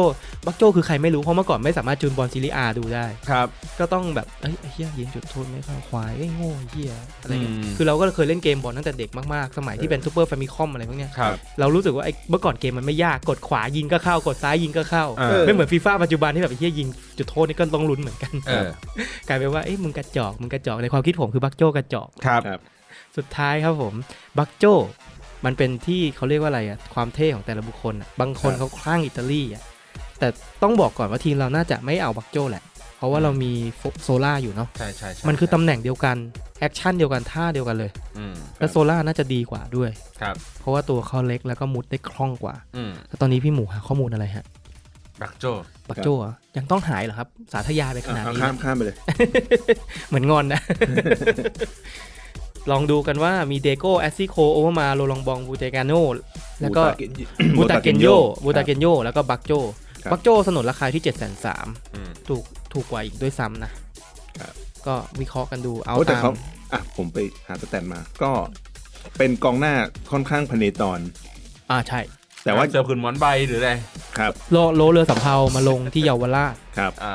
[0.45, 3.47] บักโจคือใครไม่รู้เพราะเมื่อก่อนไม่สามารถจูนบอล Serie A ดูได้ครับ
[3.79, 18.69] ก็ต้องแบบเอ้ยไอ้เฮียยิงจุดโทษไม่เข้าควายไอ้โง่ไอ้เฮียอะไรเงี้ยอืมคือเราก็เคยเล่นเกมบอลตั้งแต่เด็กมากๆ สมัยที่เป็น Super Famicom อะไรพวกเนี้ยครับเรารู้สึกว่าไอ้เมื่อก่อนเกมมันไม่ยากกดขวายิงก็เข้ากดซ้ายยิงก็เข้าเออไม่เหมือนฟีฟ่าปัจจุบันที่แบบไอ้เฮียยิงจุดโทษนี่ก็ต้องลุ้นเหมือนกันเออ
[19.27, 22.60] กลายเป็นว่าเอ้ยมึงกระจอกมึงกระจอกในความคิดผมคือบักโจกระจอกครับครับ
[23.17, 23.93] สุดท้ายครับผม
[24.38, 24.65] บักโจ
[25.45, 29.62] มันเป็นที่เขาเรียกว่าอะไรอะความเท่ของแต่ละบุคคลอะบางคนครับเขาคลั่งอิตาลีอะ
[30.19, 30.28] แต่
[30.63, 32.63] ต้องบอกก่อนว่าทีมเราน่าจะไม่เอาบักโจแหละ
[32.97, 33.52] เพราะว่าเรามี
[34.04, 36.17] โซล่าอยู่เนาะใช่ใช่ใช่มันคือตำแหน่งเดียวกัน
[36.60, 39.89] action เดียวกันท่าเดียวกันเลยอืมแล้วโซล่าน่าจะดีกว่าด้วย
[40.21, 44.45] ครับเพราะว่าตัวเขาเล็กแล้วก็มุดได้คล่องกว่าอืมแล้วตอนนี้พี่หมูหาข้อมูลอะไรฮะ
[45.21, 45.45] บักโจ
[45.89, 48.95] บักโจอะยังต้องหายเหรอครับ สาธยายไปขนาดเอานี้ข้ามข้ามไปเลย
[50.10, 50.62] เหมือนงอนนะ
[52.71, 55.93] ลองดูกันว่ามีเดโก้แอสซิโคโอเวอร์มาโรลองบองบูเตกาโน
[56.62, 56.84] แล้วก็
[57.58, 58.08] บูตาเกนโย
[58.43, 59.52] บูตาเกนโยแล้วก็บักโจ
[60.04, 63.71] ครับบักโจสนนราคาที่7จ็ดแสนสามอืมถูกถูกกว่าอีกด้วยซ้ำนะ
[64.39, 64.54] ครับ
[64.88, 66.32] ก็วิเคราะห์กันดูเอาโอ้แต่ตามเขา
[66.73, 68.32] อะผมไปหาสแตนมา ก็
[69.17, 69.73] เป็นกองหน้า
[70.12, 70.99] ค่อนข้างพเนจร
[71.71, 71.99] อ่าใช่
[72.43, 73.71] แต่ว่าเสือผืนหมอนใบหรืออะไร
[74.17, 77.13] ครับโลโลเรือสำเภามาลงที่เยาวราชครับอ่า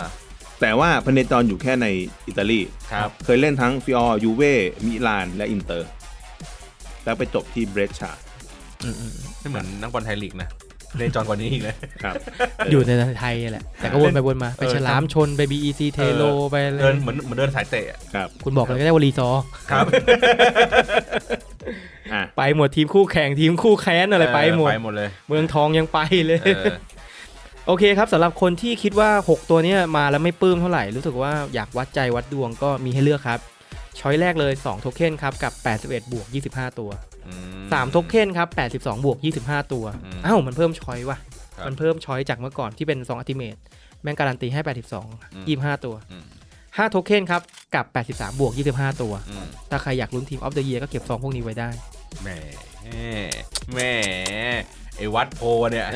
[0.61, 1.87] แต่ว่าพเนจรอยู่แค่ใน
[2.29, 2.61] อิตาลี
[2.93, 4.55] ครับ เคยเล่นทั้งฟิออร์ยูเว่
[4.87, 5.91] มิลาน และอินเตอร์
[7.05, 8.11] แล้วไปจบที่เบรชชา
[8.85, 10.49] อืมอืมไม่เหมือนนักบอลไทยลีกนะ
[10.99, 12.15] เร่ร่อนกว่านี้อีกนะครับ
[12.71, 12.91] อยู่ใน
[13.21, 19.87] ไทยแหละ แต่ก็วนไปวนมา ไปเออฉลามชนไป BEC เทโลไปอะไรเดินเหมือนเหมือนเดินสายเตะอะครับ คุณบอกเลยก็ได้ว่ารีซอร์ครับ
[22.13, 26.75] อะไปหมดทีมคู่แข่งทีมคู่แค้นอะไรไปหมดไปหมดเลย เมืองทองยังไปเลยเออ
[27.69, 33.41] โอเคครับสำหรับคนที่คิดว่า 6 ตัวเนี้ยมาแล้วไม่ปลื้มเท่าไหร่ รู้สึกว่าอยากวัดใจวัดดวงก็มีให้เลือกครับ
[34.01, 35.53] choice แรกเลย2โทเค็นครับกับ
[35.83, 36.91] 81 บวก 25 ตัว
[37.27, 41.19] อื3โทเค็นครับ82 บวก 25 ตัวอืมอ้าวมันเพิ่ม choice ว่ะ
[41.57, 43.57] ครับมันเพิ่ม choice จากเมื่อก่อนที่เป็น2 ultimate
[44.03, 44.61] แม่งการันตีให้
[45.07, 46.25] 82 25 ตัวอืม
[46.59, 47.43] 5โทเค็นครับ
[47.75, 51.69] กับ 83 บวก 25 ตัวอืมถ้าใครอยากลุ้น team of the year ก็เก็บซองพวกนี้ไว้ได้
[52.23, 52.29] แหม
[53.73, 53.79] แหม
[54.99, 55.87] ไอ้วัดโพเนี่ย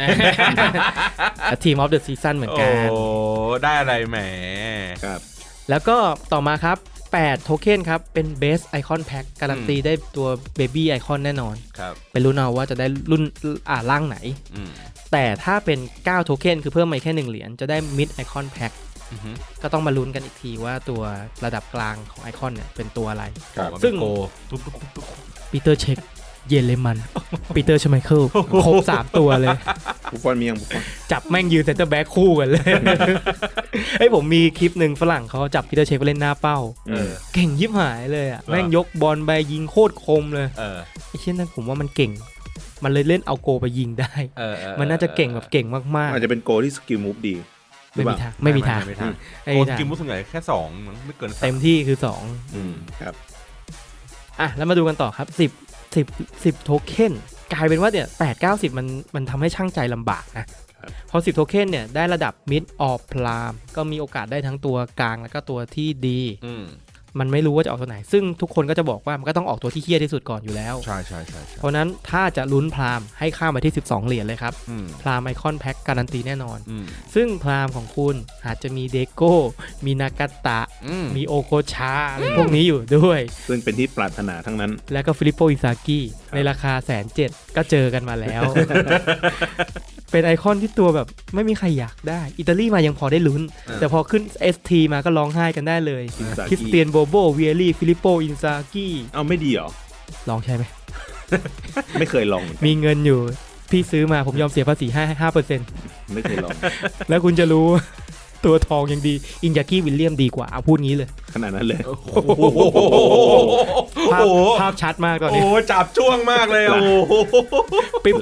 [1.44, 2.98] และ team of the seasonเหมือนกัน โอ้
[3.62, 4.18] ได้อะไรแหม
[5.04, 5.20] ครับ
[5.70, 5.96] แล้วก็
[6.32, 6.78] ต่อมาครับ
[7.12, 13.22] 8 โทเค็นครับ เป็น base icon pack การันตีได้ตัว baby icon แน่นอน ครับ เป็นรุ่นเอาว่าจะได้รุ่น
[13.70, 14.18] อ่าร่างไหน
[14.54, 14.70] อืม
[15.12, 18.72] แต่ถ้าเป็น 9 โทเค็นคือเพิ่มมาอีกแค่1เหรียญจะได้ mid icon pack
[19.12, 19.30] อือฮึ
[19.62, 21.02] ก็ต้องมาลุ้นกันอีกทีว่าตัว
[21.44, 23.24] ระดับกลางของไอคอนเนี่ยเป็นตัวอะไร
[23.56, 24.06] ครับบอกว่าซึ่งเป็นโก
[24.50, 25.06] ทุบทุบทุบทุบ
[25.50, 25.98] ปีเตอร์เช็ค
[26.48, 26.96] เยนส์เลห์มันน์
[27.54, 28.22] ปีเตอร์ชไมเคิล
[28.64, 29.56] ครบสามตัวเลย
[30.12, 32.70] บุฟฟอนมียังบุฟฟอนจับแม่งยืน center back คู่กันเลย
[33.98, 36.58] เฮ้ยผมมีคลิปหนึ่งฝรั่งเขาจับปีเตอร์เช็คไปเล่นหน้าเป้า
[36.90, 40.78] อืมเก่งฉิบหายเลยอะเหรอแม่งยกบอลไปยิงโคตรคมเลยเออ
[41.08, 42.10] ไอ้เช่นนั้นผมว่ามันเก่ง
[42.84, 49.12] มันเลยเล่นเอาโกไปยิงได้ เออเออมันน่าจะเก่งแบบเก่งมากอาจจะเป็นโกที่ skill move ดีๆไม่มีทางไม่มีทางไม่มีทาง
[49.44, 52.22] ไม่โอ้มีทางกิมมุสส่วนใหญ่แค่สองมั้งไม่เกินสาเต็มที่คือสอง
[52.54, 53.14] อืมครับ
[54.40, 55.26] อะแล้วมาดูกันต่อครับ
[55.94, 57.12] สิบสิบสิบโทเค็น
[57.52, 60.46] กลายเป็นว่าเนี่ยแปดเก้าสิบมันมันทำให้ช่างใจลำบากนะ
[61.10, 66.54] พอสิบโทเค็นเนี่ยได้ระดับมิดออฟพลามก็มีโอกาสได้ทั้งตัวกลางแล้วก็ตัวที่ดีอื
[67.14, 78.14] มมันไม่รู้ว่าจะออกตัวไหน ซึ่งทุกคนก็จะบอกว่ามันก็ต้องออกตัวที่เฮี้ยที่สุดก่อนอยู่แล้ว ใช่ใช่ใช่ใช่เพราะฉะนั้นถ้าจะลุ้นพรามให้ข้ามไปที่ 12 เหรียญเลยครับอืมพรามไอคอนแพ็คการันตีแน่นอนอืมซึ่ง prime ของคุณ
[78.46, 79.34] อาจจะมีเดโก้
[79.86, 86.00] มีนากาตะอืมมีโอโคชาอะไรพวกนี้อยู่ด้วย ซึ่งเป็นที่ปรารถนาทั้งนั้น แล้วก็ฟิลิปโปอินซากิ
[86.34, 88.42] ในราคาแสนเจ็ดก็เจอกันมาแล้ว
[90.10, 93.42] เป็นไอคอนที่ตัวแบบไม่มีใครอยากได้ อิตาลีมายังพอได้ลุ้น
[93.80, 94.22] แต่พอขึ้น
[94.54, 99.68] ST มาก็ร้องไห้กันได้เลยอินซากิคริสเตียนโบโบเวียรี่ฟิลิปโปอินซากิเอาไม่ดีเหรอ
[100.28, 100.64] ลองใช่ไหม
[101.98, 103.20] ไม่เคยลองเหมือนกันมีเงินอยู่
[103.70, 105.66] พี่ซื้อมาผมยอมเสียภาษีให้ห้าเปอร์เซ็นต์
[106.14, 106.56] ไม่เคยลอง
[107.08, 107.66] แล้วคุณจะรู้
[108.44, 112.42] ตัวทองยังดี อินยากิวิลเลียมดีกว่าเอาพูดงี้เลย ขนาดนั้นเลยโอ้โห
[114.12, 114.26] ภาพ
[114.60, 117.14] ภาพชัดมากตอนโอ้นี้โหจับจ้วงมากเลยโอ้โห
[118.04, 118.14] ปิ๊บ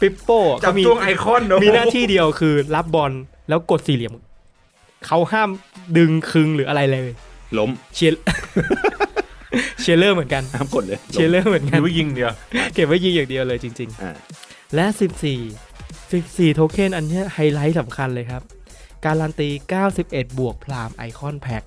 [0.00, 3.12] ปิ๊ปโป้จับเขามีจ้วงไอคอนเนอะมีหน้าที่เดียวคือรับบอล
[3.48, 4.14] แล้วกดสี่เหลี่ยม
[5.06, 5.48] เขาห้าม
[5.96, 7.14] ดึงคึงหรืออะไรเลย
[7.58, 8.20] ล้มเชียร์
[9.80, 12.30] เชียร์เลอร์เหมือนกันห้ามกดเลยเชียร์เลอร์เหมือนกัมีนไว้ยิงเดียว
[12.74, 14.86] เก็บไว้ยิงอย่างเดียวเลยจริงอ่าๆและ
[15.70, 18.42] 14 14 โทเค็นอันเนี้ยไฮไลท์สำคัญเลยครับ
[19.04, 19.48] การันตี
[19.92, 21.64] 91 บวก prime icon pack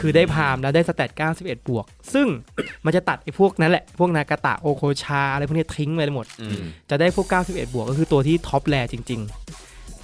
[0.00, 2.26] คือได้ prime แล้วได้ stat 91 บวก ซึ่ง
[2.84, 9.30] มันจะตัดไอ้พวกนั้นแหละ พวกนากาตะโอโคชาอะไรพวกนี้ทิ้งไปหมดอืมจะได้พวก 91 บวกก็คือตัวที่ top rate จริง ๆ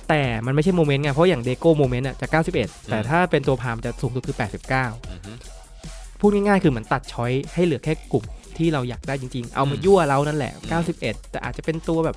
[0.09, 2.27] แต่มันไม่ใช่ moment ไง เพราะอย่างเดโก้ moment อะจะ
[2.59, 5.37] 91 แต่ถ้าเป็นตัว prime จะสูงสุดคืออืม
[5.73, 8.25] 89 พูดง่ายๆ คือเหมือนตัด choice ให้เหลือแค่กลุ่ม
[8.59, 12.17] ที่เราอยากได้จริง ๆ เอามาอืมยั่วเรานั่นแหละอืม91 แต่อาจจะเป็นตัวแบบ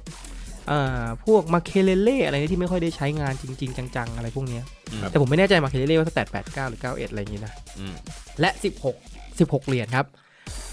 [0.67, 4.63] เอ่อพวกมาเคเลเล่อะไรที่ไม่ค่อยได้ใช้งานจริง ๆ จัง ๆ อะไรพวกเนี้ย
[5.02, 7.93] ครับแต่ผมไม่แน่ใจมาเคเลเล่ว่า stat 89 หรือ 91 อะไรอย่างงี้นะอืม
[8.41, 8.49] และ
[8.89, 10.06] 16 16 เหรียญครับ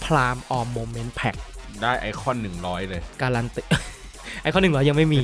[0.04, 1.34] Prime or Moment pack
[1.82, 3.62] ได้ไอคอนหนึ่งร้อยเลย การันตี
[4.42, 5.20] ไอคอนหนึ่งร้อยยังไม่มี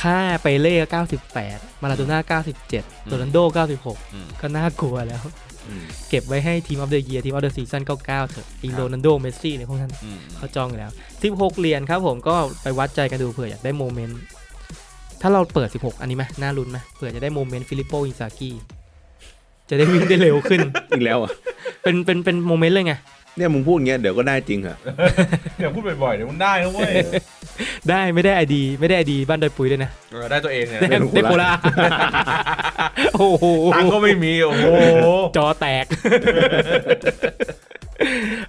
[0.00, 5.22] ค่าไปเล่เก้าสิบแปดมาราโดน่าเก้าสิบเจ็ดโรนัลโดเก้าสิบหกอืมก็น่ากลัวแล้ว
[5.68, 10.90] อืมเก็บไว้ให้ Team of the Year Team of the Season เก้าเก้าเถอะอีครับโรนัลโดเมสซี่อะไรพวกนั้นอืมเขาจองอยู่แล้ว
[11.22, 14.20] สิบหกเหรียญครับผมก็ไปวัดใจกันดูเผื่ออยากได้ moment
[15.22, 18.50] ถ้าเราเปิด 16 อันนี้ไหมน่าลุ้นไหมเผื่อจะได้ moment ฟิลิปโปอินซากิ
[19.68, 21.30] จะได้วิ่งได้เร็วขึ้น อีกแล้วอะ
[21.82, 22.94] เป็นเป็นเป็น moment เลยไง
[23.36, 24.76] เนี่ยมึงพูดอย่างเงี้ยเดี๋ยวก็ได้จริงเหรอ
[25.58, 26.92] เดี๋ยวพูดบ่อยๆเดี๋ยวมันได้นะเว้ย
[27.88, 31.58] ได้ไม่ได้ไอดี ไม่ได้ไอดีบ้านดอยปุยด้วยนะเออได้ตัวเองเนี่ยได้ได้โคราช
[33.14, 34.66] โอ้โหตังค์ก็ไม่มีโอ้โห
[35.36, 35.84] จอแตก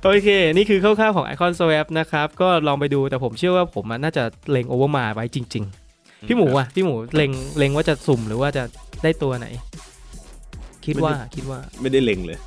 [0.04, 5.64] โอเค นี่คือคร่าวๆของ Icon Swap นะครับ ก็ลองไปดูแต่ผมเชื่อว่าผมอะน่าจะเล็งโอเวอร์มาร์สไว้จริง
[5.96, 8.64] ๆ พี่หมูอะ พี่หมูเล็งเล็งว่าจะสุ่มหรือว่าจะ
[9.04, 9.48] ได้ตัวไหน
[10.86, 12.38] คิดว่าคิดว่าไม่ได้เล็งเลย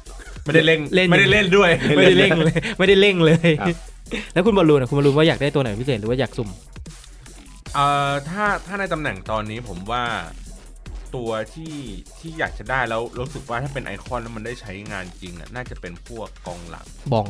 [0.46, 3.76] ไม่ได้เล่นเล่นไม่ได้เล่นด้วย ไม่ได้เล็งเลยไม่ได้เล็งเลยครับ
[4.32, 6.48] แล้วคุณบอลลูนอะคุณบอลลูนว่าอยากได้ตัวไหนพิเศษหรือว่าอยากสุ่ม
[7.74, 10.04] เอ่อถ้าถ้าในตำแหน่งตอนนี้ผมว่า
[11.16, 11.74] ตัวที่
[12.18, 17.26] ที่อยากจะได้แล้วรู้สึกว่าถ้าเป็นไอคอนแล้วมันได้ใช้งานจริงอะน่าจะเป็นพวกกองหลังบอง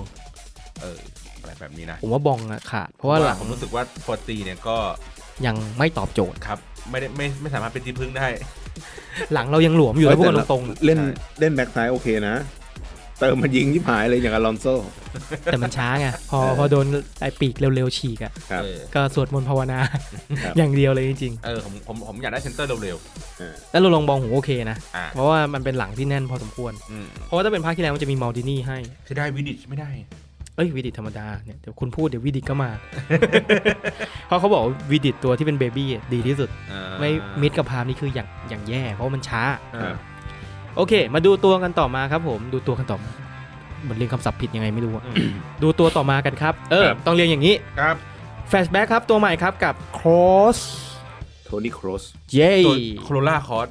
[0.80, 1.00] เออ
[1.40, 4.76] อะไรแบบนี้นะผมว่าบองอะขาดเพราะว่าหลังผมรู้สึกว่าพอตีเนี่ยก็
[5.46, 6.58] ยังไม่ตอบโจทย์ครับ
[6.90, 8.28] ไม่ได้ไม่ไม่สามารถเป็นที่พึ่งได้
[9.32, 12.36] หลังเรายังหลวมอยู่แล้วพวกกันตรงๆเล่นใช่เล่นแบ็กซ้ายโอเคนะ
[13.20, 14.66] เติมมันยิงยิบหายเลยอย่างอลอนโซ
[15.44, 16.86] แต่มันช้าไงพอเออพอโดน
[17.20, 19.78] ไอ้ปีกเร็วๆฉีกอะครับเออก็สวดมนต์ภาวนา
[20.44, 22.96] ครับ อย่างเดียวเลยจริงเออผมผมผมอยากได้เซนเตอร์เร็ว
[23.34, 29.90] ๆแล้วเราลองบองผมโอเคนะๆอ่า เพราะว่ามันเป็นหลังที่แน่นพอสมควรอืมเพราะว่าถ้าเป็นภาคที่แล้วมันจะมีมัลดินี่ให้ จะได้วิดิชไม่ได้
[30.56, 32.70] เอ้ยวิดิตธรรมดาเนี่ยเดี๋ยวคุณพูดเดี๋ยววิดิตก็มา
[34.26, 37.10] เพราะเขาบอกว่าวิดิตตัวที่เป็นเบบี้อะดีที่สุดอ่าไม่
[37.42, 39.42] มิดกับพามนี่คืออย่างอย่างแย่ เพราะว่ามันช้า
[39.74, 39.94] อ่า
[40.76, 43.10] โอเค มาดูตัวกันต่อมาครับผมดูตัวกันต่อมา
[43.82, 47.96] เหมือนเรียงคำศัพท์ผิดยังไงไม่รู้อะอืมดูตัวต่อมากันครับ เออ ครับ ต้องเรียงอย่างนี้ครับ
[48.48, 50.58] flashback ครับตัวใหม่ครับกับ โครส
[51.44, 53.68] โทนี่โครสเย้ตัว Corolla Cross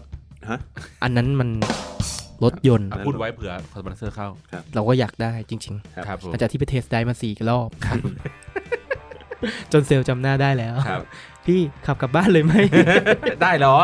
[0.49, 0.59] ฮะ
[1.03, 1.49] อันนั้นมัน
[2.43, 4.27] รถยนต์อะพูดไว้เผื่อสปอนเซอร์เข้า
[4.75, 5.75] เราก็อยากได้จริง
[6.07, 7.69] ครับผม หลังจากที่ไป test ได้มาสี่รอบ
[9.71, 11.01] จนเซลส์จำหน้าได้แล้ว ครับ
[11.45, 12.53] พี่ขับกลับบ้านเลยไหม
[13.41, 13.75] ได้เหรอ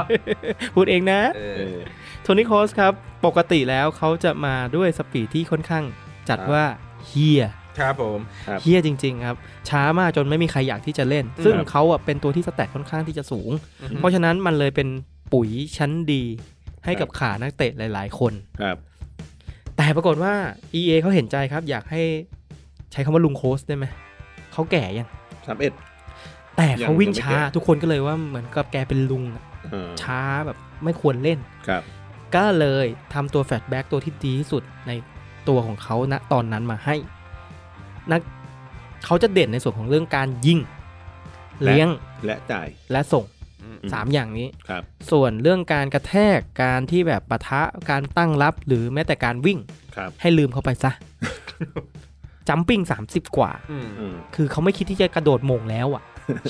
[0.76, 1.78] พูดเองนะ เอเอออ
[2.24, 2.94] โทนี่คอสครับ
[3.26, 5.84] ปกติแล้วเขาจะมาด้วยสปีดที่ค่อนข้าง
[6.30, 6.66] จัดครับว่า
[7.08, 7.44] เฮีย
[7.80, 9.38] ครับผมครับเฮี้ยจริง ๆ ครับ
[9.70, 14.88] ช้ามากจนไม่มีใครอยากที่จะเล่น ซึ่งครับเขาอะเป็นตัวที่สแตทค่อนข้างที่จะสูงอือฮึเพราะฉะนั้นมันเลยเป็น
[15.34, 16.24] ปุ๋ยชั้นดี
[16.86, 18.78] ให้กับขานักเตะหลาย ๆ คนครับ
[19.78, 20.34] แต่ปรากฏว่า
[20.80, 22.02] EA เขาเห็นใจครับ อยากให้
[22.92, 23.86] ใช้คำว่าลุงโคสได้ไหม
[24.54, 25.10] เขาแก่ยัง
[25.48, 25.74] สามเอ็ด
[26.58, 31.84] แต่เขาวิ่งยังไม่ช้าแก่ทุกคนก็เลยว่าเหมือนกับแกเป็นลุงอะเออช้าแบบไม่ควรเล่นครับ
[32.36, 34.91] ก็เลยทำตัว flashback ตัวที่ดีที่สุดใน
[35.48, 36.96] ตัวของเขาณตอนนั้นมาให้
[38.12, 38.22] นัก
[39.06, 40.60] เขาจะเด่นในส่วนของเรื่องการยิง
[41.63, 41.89] และเลี้ยง
[42.26, 43.26] และจ่ายและส่ง
[43.63, 49.60] อืมอืมสามอย่างนี้ครับ ส่วนเรื่องการกระแทกการที่แบบปะทะการตั้งรับ หรือแม้แต่การวิ่ง
[49.96, 50.91] ครับให้ลืมเขาไปซะ
[52.48, 56.04] jumping 30กว่าอืมอืมคือเขาไม่คิดที่จะกระโดดโมงแล้วอะ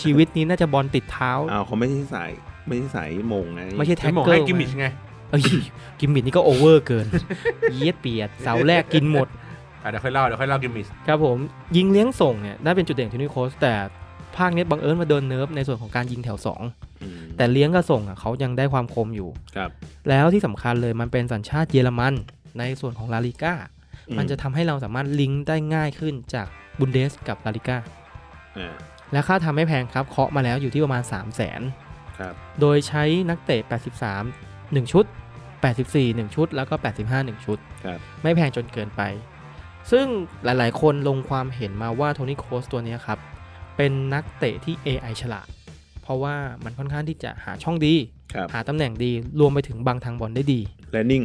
[0.04, 2.32] ชีวิตนี้น่าจะบอลติดเท้าอ้าวเขาไม่ใช่สาย
[2.68, 4.88] ไม่ใช่สายโมงไงไม่ใช่แท็ให้กบอกเกอร์ให้กิมมิชไง
[5.32, 5.44] เอ้ย
[6.00, 7.06] กิมมิดนี่ก็โอเวอร์เกิน
[7.74, 9.28] เยียดเปียดเสาแรกกินหมด
[9.84, 11.38] อะเดี๋ยวค่อยเล่าเดี๋ยวค่อยเล่ากิมมิชครับผม
[11.78, 13.74] ยิงเลี้ยงส่งเนี่ยได้เป็นจุดเด่นของทีนิโคสแต่
[14.38, 16.38] ภาคนี้บังเอิญมาโดนเนิร์ฟในส่วนของการยิงแถว
[16.70, 19.70] 2อืมแต่เลี้ยงกับส่งอะเขายังได้ความคมอยู่ครับ
[20.10, 22.14] แล้วที่สำคัญเลยมันเป็นสัญชาติเยอรมัน
[22.60, 23.54] ในส่วนของลาลิก้า
[24.10, 26.48] อืมันจะทำให้เราสามารถลิงก์ได้ง่ายขึ้นจาก
[26.80, 27.78] บุนเดสกับลาลิก้า
[28.58, 28.76] อ่า
[29.12, 31.62] และค่าทำไม่แพงครับเคาะมาแล้วอยู่ที่ประมาณ 3 0 0 0 0น
[32.20, 33.62] ครับโดยใช้นักเตะ
[34.28, 35.06] 83 1 ชุด
[35.64, 39.02] 84 1 ชุด แล้วก็ 85 1 ชุดครับไม่แพงจนเกินไป
[39.92, 40.06] ซึ่ง
[40.44, 43.20] หลายๆ คนลงความเห็นมาว่าโทนี่โคสตัวเนี้ยครับ
[43.78, 45.48] เป็นนักเตะที่ AI ฉลาด
[46.04, 47.94] เพราะว่ามันค่อนข้างที่จะหาช่องดี
[48.34, 50.60] ครับหาตำแหน่งดี รวมไปถึงบางทางบอลได้ดี
[50.92, 51.24] และนิ่ง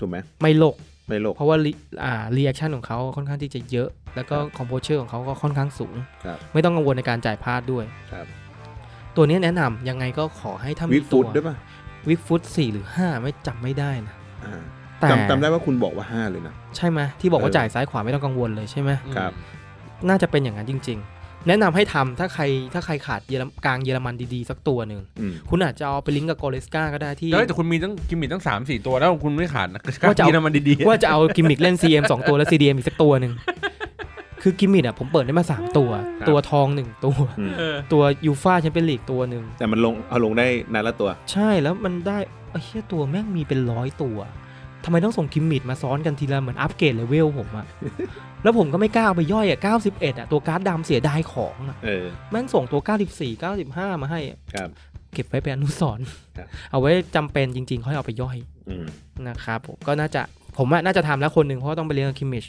[0.00, 0.74] ถูกไหม ไม่โลก
[1.08, 8.26] ไม่โลก เพราะว่า re- อ่า reaction ของเขาค่อนข้างที่จะเยอะ แล้วก็ครับ composure ของเขาก็ค่อนข้างสูงครับไม่ต้องกังวลในการจ่ายพลาดด้วยครับ
[9.16, 11.56] ตัวนี้แนะนำยังไงก็ขอให้ถ้ามีตัว weak foot ด้วยป่ะ
[12.08, 14.62] weak foot สี่หรือห้าไม่จำไม่ได้นะอ่า
[15.00, 19.32] แต่จำจำได้ว่าคุณบอกว่าห้าเลยนะ ใช่ไหมที่บอกว่าเออจ่ายซ้ายขวาไม่ต้องกังวลเลยใช่ไหมครับ
[20.08, 22.42] น่าจะเป็นอย่างนั้นจริง ๆ แนะนำให้ทำถ้าใคร
[22.74, 33.32] ถ้าใครขาดเยอรมกลางเยอรมันดีๆ สักตัวหนึ่งอืมคุณอาจจะเอาไปลิงก์กับโกเลสกาก็ได้ที่เฮ้ยแต่คุณมีตั้งกิมมิชตั้งสามสี่ตัวแล้วคุณไม่ขาดนะว่าจะเอากินน้ำมันดีๆว่าจะเอากิมมิกเล่น CM 2 ตัวแล้ว CDM อีกสักตัวหนึ่ง
[34.42, 42.18] คือกิมมิกอะผมเปิดได้มา 3 ตัวครับตัวทองหนึ่งตัวอืมเออตัวยูฟ่าแชมเปี้ยนลีกตัวหนึ่งแต่มันลงเอาลงได้นานละตัว ใช่แล้วมันได้
[42.50, 44.18] ไอ้เหี้ยตัวแม่งมีเป็นร้อยตัว
[44.84, 47.66] ทำไมต้องส่งกิมมิดมาซ้อนกันทีละเหมือนอัปเกรดเลเวลผมอะ
[48.42, 52.80] แล้วผมก็ไม่กล้าเอาไปย่อยอะ91อะตัวการ์ดดำเสียดายของอะเออแม่งส่งตัว
[53.20, 54.68] 94 95 มาให้อะครับ
[55.14, 58.36] เก็บไว้เป็นอนุสรณ์ครับเอาไว้จำเป็นจริงๆค่อยเอาไปย่อย
[58.68, 58.86] อืม
[59.28, 60.22] นะครับผมก็น่าจะ
[60.58, 62.44] ผมอะน่าจะทำแล้วคนหนึ่งเพราะว่าต้องไปลิงก์กับคิมมิช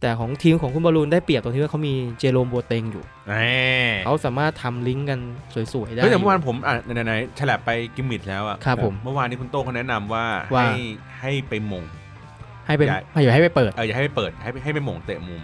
[0.00, 3.34] แต่ของทีมของคุณบอลลูนได้เปรียบตรงที่ว่าเขามีเจโรมโบเตงอยู่แหม
[4.04, 5.18] เขาสามารถทำลิงก์กัน
[5.72, 10.72] สวยๆ ได้ เฮ้ยแต่เมื่อวานผมอะไหนๆฉลับไปกิมมิชแล้วอะครับผมเมื่อวานนี้คุณโต้เขาแนะนำว่าว่าให้
[11.20, 11.84] ให้ไปหมง
[12.66, 15.42] ให้เป็นใหญ่ให้อย่าให้ไปเปิดเอออย่าให้ไปเปิดให้ไปให้ไปหมงเตะมุม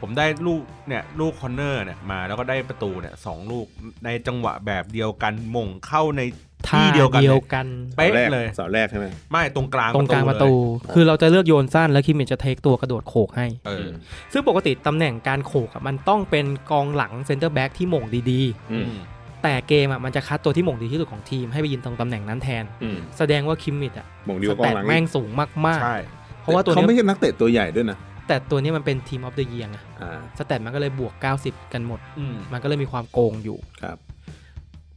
[0.00, 3.66] ผมได้ลูกเนี่ยลูก corner เนี่ยมาแล้วก็ได้ประตูเนี่ยสองลูก
[4.04, 6.22] ในจังหวะแบบเดียวกันหมงเข้าใน
[6.68, 7.66] ท่าที่เดียวกันเดียวเลยกัน
[7.96, 13.88] เป๊ะเสาแรกเลยเสาแรกใช่ไหมไม่ตรงกลางตรงกลางประตูเลยคือเราจะเลือกโยนสั้นแล้วคิมมิชจะเทคตัวกระโดดโขกให้เออ
[14.32, 18.40] ซึ่งปกติตำแหน่งการโขกอะมันต้องเป็นกองหลังเซนเตอร์แบ็กที่หม่งดี
[18.72, 25.28] อืมๆแต่เกมอะมันจะคัดตัวที่หม่งดีที่สุดของทีมให้ไปยืนตรงตำแหน่งนั้นแทนอืมแสดงว่าคิมมิชอะหม่งดีกว่ากองหลังแม่งอีก stat สูง
[25.66, 33.98] มากใช่ๆเพราะว่าตัวเขาเนี้ยไม่ใช่นักเตะตัวใหญ่ด้วยนะแต่ตัวเนี้ยมันเป็น Team of the Year อะอ่า stat มันก็เลยบวก 90 กันหมดอืมมันก็เลยมีความโกงอยู่ครับ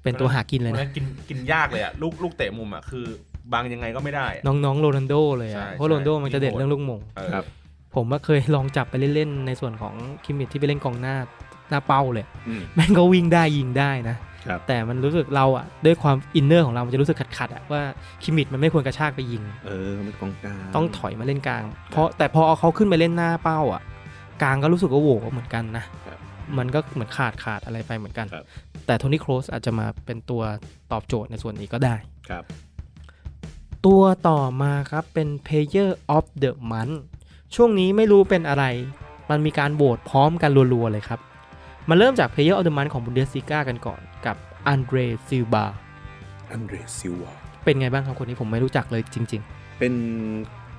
[0.03, 3.05] เป็นตัวหากินเลยนะวันนั้นกินกินยากเลยอะลูกลูกเตะมุมอะคือ
[3.53, 7.45] บางยังไงก็ไม่ได้อะน้องๆโรนัลโดเลยใช่อะเพราะโรนัลโดใช่มันจะเด่นเรื่องลูกหมงเออครับ
[7.95, 9.93] ผมว่าเคยลองจับไปเล่นๆในส่วนของ
[10.25, 11.15] คิมมิชที่ไปเล่นกองหน้า
[11.69, 14.15] หน้าเป้าเลยอืมแม่งก็วิ่งได้ยิงได้นะ
[14.47, 17.81] ครับแต่มันรู้สึกเราอะด้วยความ inner ของเรา มันจะรู้สึกขัดๆอะว่า
[18.23, 23.81] คิมมิดมันไม่ควรกระชากไปยิง เออเขาเป็นกองกลางต้องถอยมาเล่นกลาง เพราะแต่พอเอาเขาขึ้นไปเล่นหน้าเป้าอะ
[24.41, 26.19] กลางก็รู้สึกว่าโหวเหมือนกันนะครับ
[26.57, 28.45] มันก็เหมือนขาดขาดอะไรไปเหมือนกันครับ
[28.91, 30.41] แต่โทนี่โครสอาจจะมาเป็นตัว
[30.91, 31.95] ตอบโจทย์ในส่วนนี้ก็ได้
[32.29, 32.43] ครับ
[33.85, 36.97] ตัวต่อมาครับเป็น Player of the Month
[37.55, 38.65] ช่วงนี้ไม่รู้เป็นอะไร
[39.29, 41.19] มันมีการโหวตพร้อมกันรัวๆเลยครับ
[41.89, 44.35] มาเริ่มจาก Player of the Month ของบุนเดส i กากันก่อนกับ
[44.67, 45.65] อันเดรซิลบา
[46.51, 49.41] อันเดรซิลวาเป็นไงบ้างครับคนนี้ผมไม่รู้จักเลยจริง
[49.79, 49.93] เป็น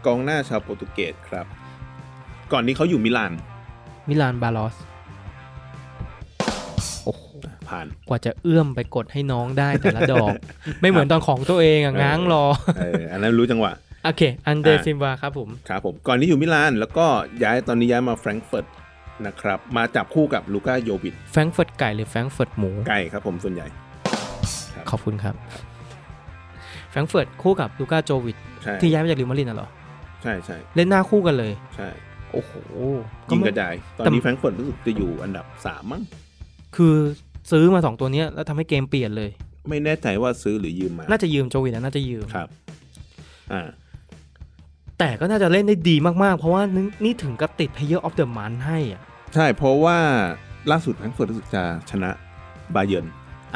[0.06, 1.46] กองหน้าชาวโปรตุเกสครับ
[2.52, 4.76] ก่อนนี้เขาอยู่มิลานๆมิลานบาลอส
[7.04, 7.21] โอ้โห
[7.72, 10.34] ผ่าน กว่าจะเอื้อมไปกดให้น้องได้แต่ละดอก
[10.80, 12.44] ไม่เหมือนตอนของตัวเองอะง้างรอ
[12.78, 13.72] เอออันนั้นรู้จังหวะ
[14.04, 17.06] โอเค อันเดรอ่าซิลบาครับผมครับผม ก่อนนี้อยู่มิลาน แล้วก็
[17.42, 18.66] ย้ายตอนนี้ย้ายมาแฟรงก์เฟิร์ต
[19.26, 23.66] นะครับ มาจับคู่กับลูก้าโยวิดแฟรงก์เฟิร์ตไก่หรือแฟรงก์เฟิร์ตหมู ไก่ครับผมส่วนใหญ่
[24.74, 25.34] ครับขอบคุณครับ
[26.90, 29.68] แฟรงก์เฟิร์ตคู่กับลูก้าโจวิดใช่ที่ย้ายมาจากเรอัลมาดริดน่ะเหรอ
[30.22, 31.88] ใช่ใช่เล่นหน้าคู่กันเลย ใช่
[32.32, 32.52] โอ้โห
[33.28, 36.02] ยิงไม่กระจาย ตอนแต่นี้แฟรงก์เฟิร์ตรู้สึกจะอยู่อันดับสามมั้ง
[36.76, 36.96] คือ
[37.52, 39.30] ซื้อมาสองตัวเนี้ยแล้วทำให้เกมเปลี่ยนเลย
[39.68, 42.48] ไม่แน่ใจว่าซื้อหรือยืมมา น่าจะยืมโจวิดนะน่าจะยืมครับ
[43.52, 43.62] อ่า
[44.98, 49.02] แต่ก็น่าจะเล่นได้ดีมากๆ เพราะว่านี่นี่ถึงกับติด Player of the Month ให้อะ
[49.34, 49.96] ใช่เพราะว่า
[50.70, 52.10] ล่าสุดแฟรงก์เฟิร์ตรู้สึกจะชนะ
[52.74, 53.06] บาเยิร์น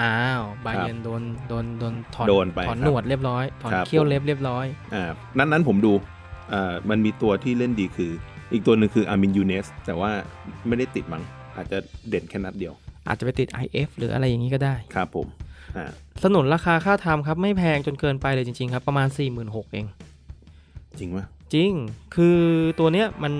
[0.01, 5.05] อ้าวบาเยิร์นโดนโดนโดนถอนโดนไปถอนครับหนวดเรียบร้อยถอนครับเขี้ยวผมเล็บเรียบร้อยอ่า
[5.39, 5.93] นั้นนั้นผมดู
[6.53, 8.13] อ่ามันมีตัวที่เล่นดีคือ
[8.53, 10.11] อีกตัวหนึ่งคืออามินยูเนสแต่ว่า
[10.69, 11.23] ไม่ได้ติดมั้ง
[11.57, 11.79] อาจจะ
[12.09, 12.75] เด่นแค่นัดเดียว
[13.09, 15.27] อาจจะไปติด IF หรืออะไรอย่างนี้ก็ได้ครับผม
[15.77, 15.91] อ่า
[16.23, 19.87] สนนราคาค่าทำครับ ไม่แพงจนเกินไปเลยจริง ๆ ครับ ประมาณ 4 6 0 0 0เอง
[20.99, 21.73] จริงปะจริง
[22.15, 22.39] คือ
[22.79, 23.35] ตัวเนี้ยมัน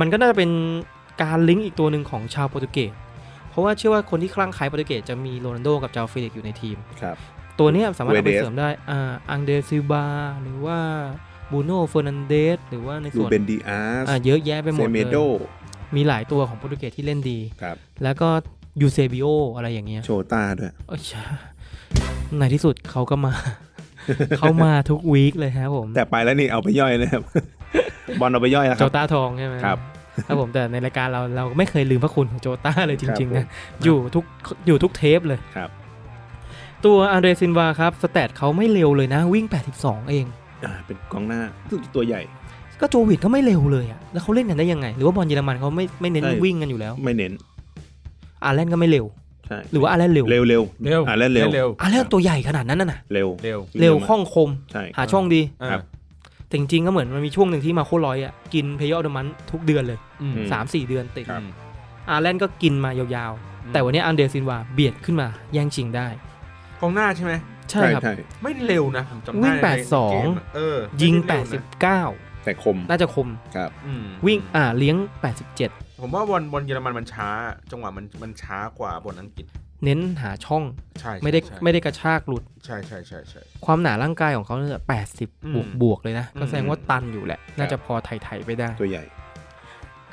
[0.00, 0.50] มันก็น่าจะเป็น
[1.22, 2.94] การลิงก์อีกตัวหนึ่งของชาวโปรตุเกส
[3.50, 7.16] เพราะว่าเชื่อว่าคนที่คลั่งไคล้โปรตุเกสจะมีโรนัลโดกับจาฟิลิกอยู่ในทีมครับ
[7.58, 10.04] ตัวเนี้ยสามารถเอาไป Guedes เสริมได้อ่าอังเดซิลบา
[10.42, 10.78] หรือว่า
[11.52, 15.18] บูโน่เฟอร์นันเดสหรือว่าในลูส่วนเบนดีอาร์สอ่าเยอะแยะไปหมเซดเมเลยโด
[15.96, 18.28] มีหลายตัวของโปรตุเกสที่เล่นดีครับแล้วก็
[18.80, 21.00] ยูเซบิโออะไรอย่างเงี้ย โชตาด้วยเอ้ย
[22.38, 23.32] ในที่สุดเขาก็มา
[24.38, 27.22] เขามาทุกวีคเลยครับผม แต่ไปแล้วนี่เอาไปย่อยนะครับ
[28.20, 29.78] บอลเอาไปย่อยแล้วคโจรับต้าทองใช่ไหมครับ
[30.26, 33.48] ครับผมแต่ในรายการเราเราไม่เคยลืมพระคุณของโจต้าเลยจริงๆครันะบผ
[33.80, 34.24] มอยู่ทุก
[34.66, 35.70] อยู่ทุกเทปเลยครับ
[36.84, 39.46] ตัวอันเดรซินวาครับสแตทเขาไม่เร็วเลยนะ วิ่ง
[39.78, 40.26] 82 เอง
[40.64, 42.20] อ่าเป็นกองหน้ารู้สึกตัวใหญ่
[42.80, 47.32] ก็โจวิดก็ไม่เร็วเลยอะแล้วเขาเล่นกันได้ยังไง หรือว่าบอลเยอรมันเขาไม่ไม่เน้นใช่วิ่งกันอยู่แล้ว ไม่เน้น
[48.44, 49.06] อาร์แลนด์ก็ไม่เร็ว
[49.46, 55.82] ใช่หรือว่าอาร์แลนด์เร็ว เร็วเร็วเร็วอ่าเล่นเร็วเร็วอาร์แลนด์ตัวใหญ่ขนาดนั้นน่ะนะเร็วเร็วเร็วมากคล่องคมใช่หาช่องดีครับ
[56.48, 61.42] แต่จริงๆก็เหมือนมันมีช่วงหนึ่งที่มาร์โครอยส์อะกิน Player of the Month ทุกเดือนเลยอืมอืมสามสี่เดือนติดครับ
[62.10, 66.08] อาร์แลนด์ก็กินมายาวๆ แต่วันนี้อันเดรซิลวาเบียดขึ้นมาแย่งชิงได้
[66.80, 67.32] กองหน้าใช่ไหม
[67.70, 71.64] ใช่ครับใช่ไม่เร็วนะผมจำได้วิ่งในแปดสองเกมะเออยิงไม่ได้เร็วนะ
[72.22, 74.96] 89แต่คมน่าจะคมครับอืมวิ่งอ่าเลี้ยง
[75.48, 77.28] 87 ผมว่าบอลบอลเยอรมันมันช้า
[77.70, 79.46] จังหวะมันมันช้ากว่าบอลอังกฤษ
[79.84, 80.62] เน้นหาช่อง
[81.00, 84.82] ใช่ไม่ได้ใช่ไม่ได้กระชากหลุด ใช่ใช่ใช่ใช่ ความหนาร่างกายของเขาเนี่ย
[85.16, 89.04] 80บวกอืมบวกเลยนะ ก็แสดงว่าอืมตันอยู่แหละ น่าจะพอไถ่ๆไปได้ ตัวใหญ่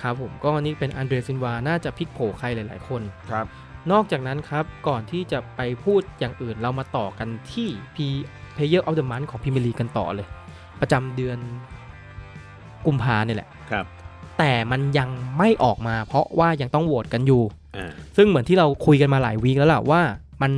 [0.01, 3.45] ครับผมก็นี่เป็นอันเดรซินวา น่าจะพลิกโผใครหลายๆคน ครับ
[3.91, 7.97] นอกจากนั้นครับ ก่อนที่จะไปพูดอย่างอื่นเรามาต่อกันที่ P
[8.55, 10.27] Player of the Month ของพรีเมียร์ลีกกันต่อเลย
[10.81, 11.37] ประจำเดือน
[12.85, 13.85] กุมภาเนี่ยแหละ ครับ
[14.39, 17.41] แต่มันยังไม่ออกมา เพราะว่ายังต้องโหวตกันอยู่
[17.77, 20.01] อ่าซึ่งเหมือนที่เราคุยกันมาหลาย week แล้วล่ะว่า
[20.41, 20.51] มัน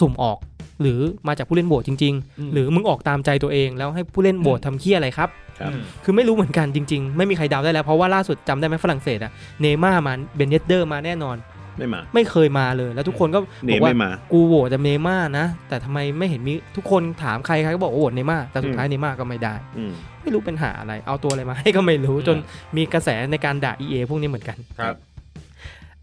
[0.00, 0.38] สุ่มออก
[0.80, 11.36] หรือมาจากผู้เล่นโหวตจริงอืมๆหรือมึงออกตามใจตัวเอง แล้วให้ผู้เล่นโหวตทำเหี้ยอะไรครับครับอืมคือไม่รู้เหมือนกันจริง ๆ ไม่มีใครเดาได้แล้ว เพราะว่าล่าสุดจำได้ไหมฝรั่งเศสอะเนย์ม่าร์มาเบนเยเดอร์มาแน่นอน
[11.78, 22.36] ไม่มา ไม่เคยมาเลย แล้วทุกคนก็เนบอกมว่าไม่มากูโหวตจะเนย์ม่าร์นะ แต่ทำไมไม่เห็นมีทุกคนถามใครใครก็บอกว่าโหวตเนย์ม่าร์แต่สุดท้ายเนย์ม่าร์ก็ไม่ได้อืมไม่รู้เป็นหาอะไร เอาตัวอะไรมาให้ก็ไม่รู้จน
[22.76, 24.96] มีกระแสในการด่า EA พวกนี้เหมือนกันครับ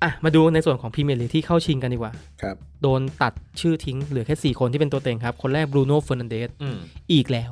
[0.03, 6.77] อะมาดูในส่วนของพรีเมียร์ลีกที่เข้าชิงกันดีกว่าครับโดนตัดชื่อทิ้งเหลือแค่ 4 คนที่เป็นตัวเต็งครับ คนแรกบรูโน่เฟอร์นันเดสอืม
[7.13, 7.51] อีกแล้ว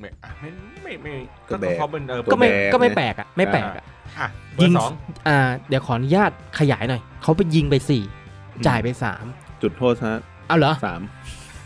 [0.00, 0.50] ไม่อะไม่
[0.82, 1.12] ไม่ไม่
[1.48, 3.84] ก็แบกเขาเป็นเออก็ไม่แบกก็ไม่เนี่ยแปลกอะไม่แปลกอะ
[4.18, 4.90] อะเบยิองร์สอง
[5.28, 7.74] อ่าเดี๋ยวขออนุญาตขยายหน่อย เขาไปยิงไป
[8.20, 8.88] 4จ่ายไป
[9.62, 11.02] จุดโทษฮะ3เอาเหรอสาม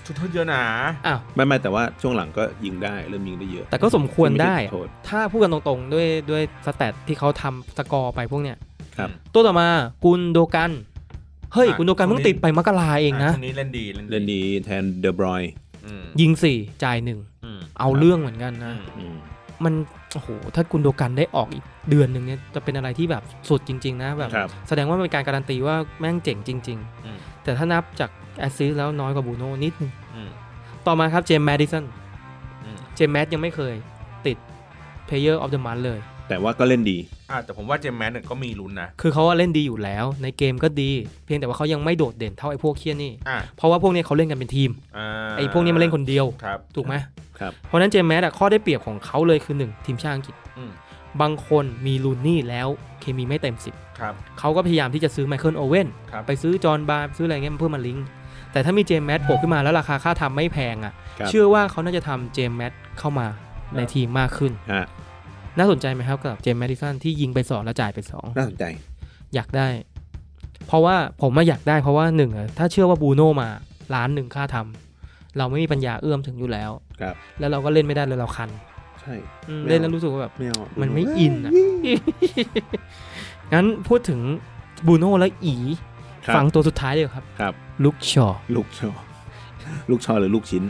[0.05, 0.63] ชุดโทษเยอะนะ
[1.07, 8.57] อ้าวไม่ไม่แต่ว่าช่วงหลังก็ยิงได้เริ่มยิงได้เยอะแต่ก็สมควรได้ ม่อะใช่จุโทษถ้าพูดกันตรงๆ ด้วยด้วยสแตทที่เขาทำสกอร์ไปพวกเนี้ย
[8.97, 9.69] ครับ ตัวต่อมา
[10.05, 10.71] กุนโดกัน
[11.55, 15.43] เฮ้ย กุนโดกันเพิ่งติดไปมกราเองนะ ช่วงนี้เล่นดีเล่นดีแทนเดอบรอย
[15.87, 19.17] อืมยิง4จ่าย1อืมเอาเรื่องเหมือนกันอืนะมอืม
[19.65, 19.75] มัน
[20.15, 30.31] โอ้โหถ้ากุนโดกันได้ออกอีกเดือนหนึ่งเนี่ยจะเป็นอะไรที่แบบสุดจริง ๆ นะแบบครับแสดงว่ามันเป็นการการันตีว่าแม่งเจ๋งจริงอืมๆแต่ถ้านับจากแอสซิสแล้วน้อยกว่าบรูโน่นิดนึงอืม
[30.87, 31.85] ต่อมาครับเจมส์แมดิสัน
[32.65, 33.75] อืมเจมส์แมดยังไม่เคย
[34.27, 34.37] ติด
[35.09, 36.99] Player of the Month เลย แต่ว่าก็เล่นดี
[37.31, 40.91] อะแต่ผมว่าเจมส์แมดเนี่ยก็มีลุ้นนะ คือเขาว่าเล่นดีอยู่แล้ว ในเกมก็ดี
[41.25, 46.95] เพียงแต่ว่าเขายังไม่โดดเด่นเท่าไอ้พวกเคียนี่อะเพราะว่าพวกนี้เขาเล่นกันเป็นทีมอ่าไอ้พวกนี้มาเล่นคนเดียวครับถูกไหม
[47.41, 50.71] ครับเพราะฉะนั้นเจมส์แมดอะข้อได้เปรียบของเขาเลยคือ1ทีมชาติอังกฤษอืม
[51.21, 52.69] บางคนมีลูนี่แล้ว
[53.01, 53.57] เคมีไม่เต็ม
[54.01, 58.07] ครับ10เขาก็พยายามที่จะซื้อไมเคิลโอเว่นครับไปซื้อจอห์นบาร์นส์ซื้ออะไรเงี้ยเพื่อมาลิงก์
[58.53, 63.27] แต่ถ้ามีเจมส์แมดโผล่ขึ้นมาแล้วราคาค่าทำไม่แพงอะครับเชื่อว่าเขาน่าจะทำเจมส์แมดเข้ามา
[63.77, 64.87] ในทีมมากขึ้นฮะ
[65.59, 68.65] น่าสนใจไหมครับกับเจมส์แมดิสันที่ยิงไปสองแล้วจ่ายไปสองน่าสนใจ
[69.35, 69.69] อยากได้
[70.67, 73.49] เพราะว่าผมมาอยากได้เพราะว่าหนึ่งอะถ้าเชื่อว่าบรูโน่มา
[73.95, 78.51] ล้านหนึ่งค่าทำเราไม่มีปัญญาเอื้อมถึงอยู่แล้วครับ แล้วเราก็เล่นไม่ได้เลยเราคัน
[79.01, 79.15] ใช่
[79.49, 81.53] อืมไม่เอาเล่นแล้วรู้สึกว่าแบบไม่เอามันไม่อินอะ
[83.53, 84.21] งั้นพูดถึง
[84.87, 85.55] บรูโน่และอี
[86.27, 87.55] ครับฟังตัวสุดท้ายเลยครับครับ
[87.85, 88.27] ลุคชอว์
[88.57, 88.91] ลุคชอว์
[89.91, 90.63] ลุคชอว์หรือลูกชิ้น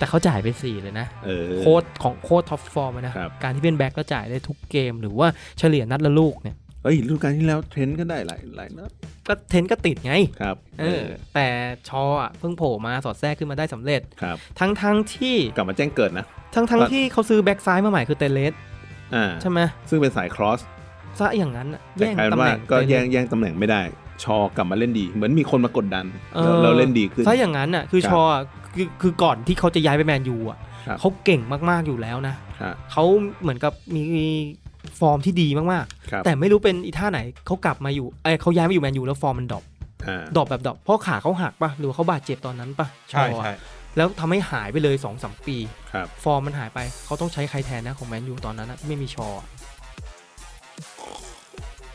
[0.00, 5.28] แต่เขาจ่ายไปสี่เลยนะเออโคตรของโคตรท็อปฟอร์มนะครับการที่เป็นแบ็คก็จ่ายได้ทุกเกม หรือว่า
[5.58, 8.90] เฉลี่ยนัดละลูกเนี่ยเฮ้ยฤดูกาลที่แล้วเทรนต์ก็ได้หลายหลายนัด
[9.28, 11.02] ก็เทรนต์ก็ติดไงครับเออ
[11.34, 11.46] แต่
[11.88, 18.52] ชอว์อะเพิ่งโผล่มาสอดแทรกขึ้นมาได้สำเร็จครับทั้งทั้งที่กลับมาแจ้งเกิดนะ ทั้งทั้งครับที่เขาซื้อแบ็คซ้ายมาใหม่คือเตเลส
[19.14, 20.60] อ่าใช่ไหมซึ่งเป็นสาย cross
[21.18, 23.82] ซะอย่างนั้นอะแต่แย่งกลายเป็นตำแหว่าน่งก็เตเลสแย่งแย่งตำแหน่งไม่ได้
[24.24, 28.42] ชอว์กลับมาเล่นดี เหมือนมีคนมากดดันเอแล้วอเราเล่นดีขึ้นซะอย่างนั้นอะคือครับชอว์อะ
[28.74, 33.04] คือคือก่อนที่เขาจะย้ายไปแมนยูอะครับเขาเก่งมากๆอยู่แล้วนะครับเขา
[33.42, 33.72] เหมือนกับ
[34.16, 34.26] มี
[35.00, 39.64] ฟอร์มที่ดีมากครับ ๆ แต่ไม่รู้เป็นอีท่าไหนเขากลับมาอยู่เอ้ยเขาย้ายมาอยู่แมนยูแล้วฟอร์มมัน drop
[40.08, 43.52] อ่า drop แบบ drop เพราะขาเขาหักปะหรือว่าเขาบาดเจ็บตอนนั้นปะใช่ชอว์อะใช่
[43.96, 45.56] แล้วทำให้หายไปเลย2อสปี
[45.92, 49.46] ครับ ฟอร์มมันหายไปเขาต้องใช้ใครแทนนะของแมนยูตอนนั้นนะที่ไม่มีชอว์อะ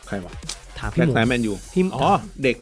[0.08, 0.34] ใครวะ
[0.80, 2.08] ถามพี่แบ็คหมูซ้ายแมนยูพี่อ๋อ
[2.44, 2.56] เด็ก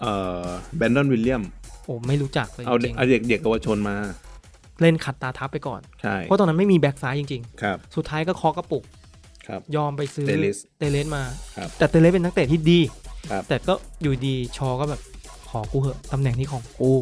[0.00, 0.44] เอ่อ
[0.76, 1.42] แบรนดอนวิลเลียมส์
[1.86, 8.84] โอ้ไม่รู้จักเลยเอาจเด็กริงเอาเด็กเด็กเยาวชนมาๆเล่นขัดตาทับไปก่อนใช่เพราะตอนนั้นไม่มีแบ็คซ้ายจริงครับๆสุดท้ายก็แคะกระปุก
[9.48, 11.22] ครับยอมไปซื้อเตเลสเตเลสมา
[11.56, 12.80] ครับแต่เตเลสเป็นนักเตะที่ดี
[13.30, 15.00] ครับแต่ก็อยู่ดีชอว์ก็แบบ
[15.50, 16.92] ขอกูเหอะตำแหน่งนี้ของกู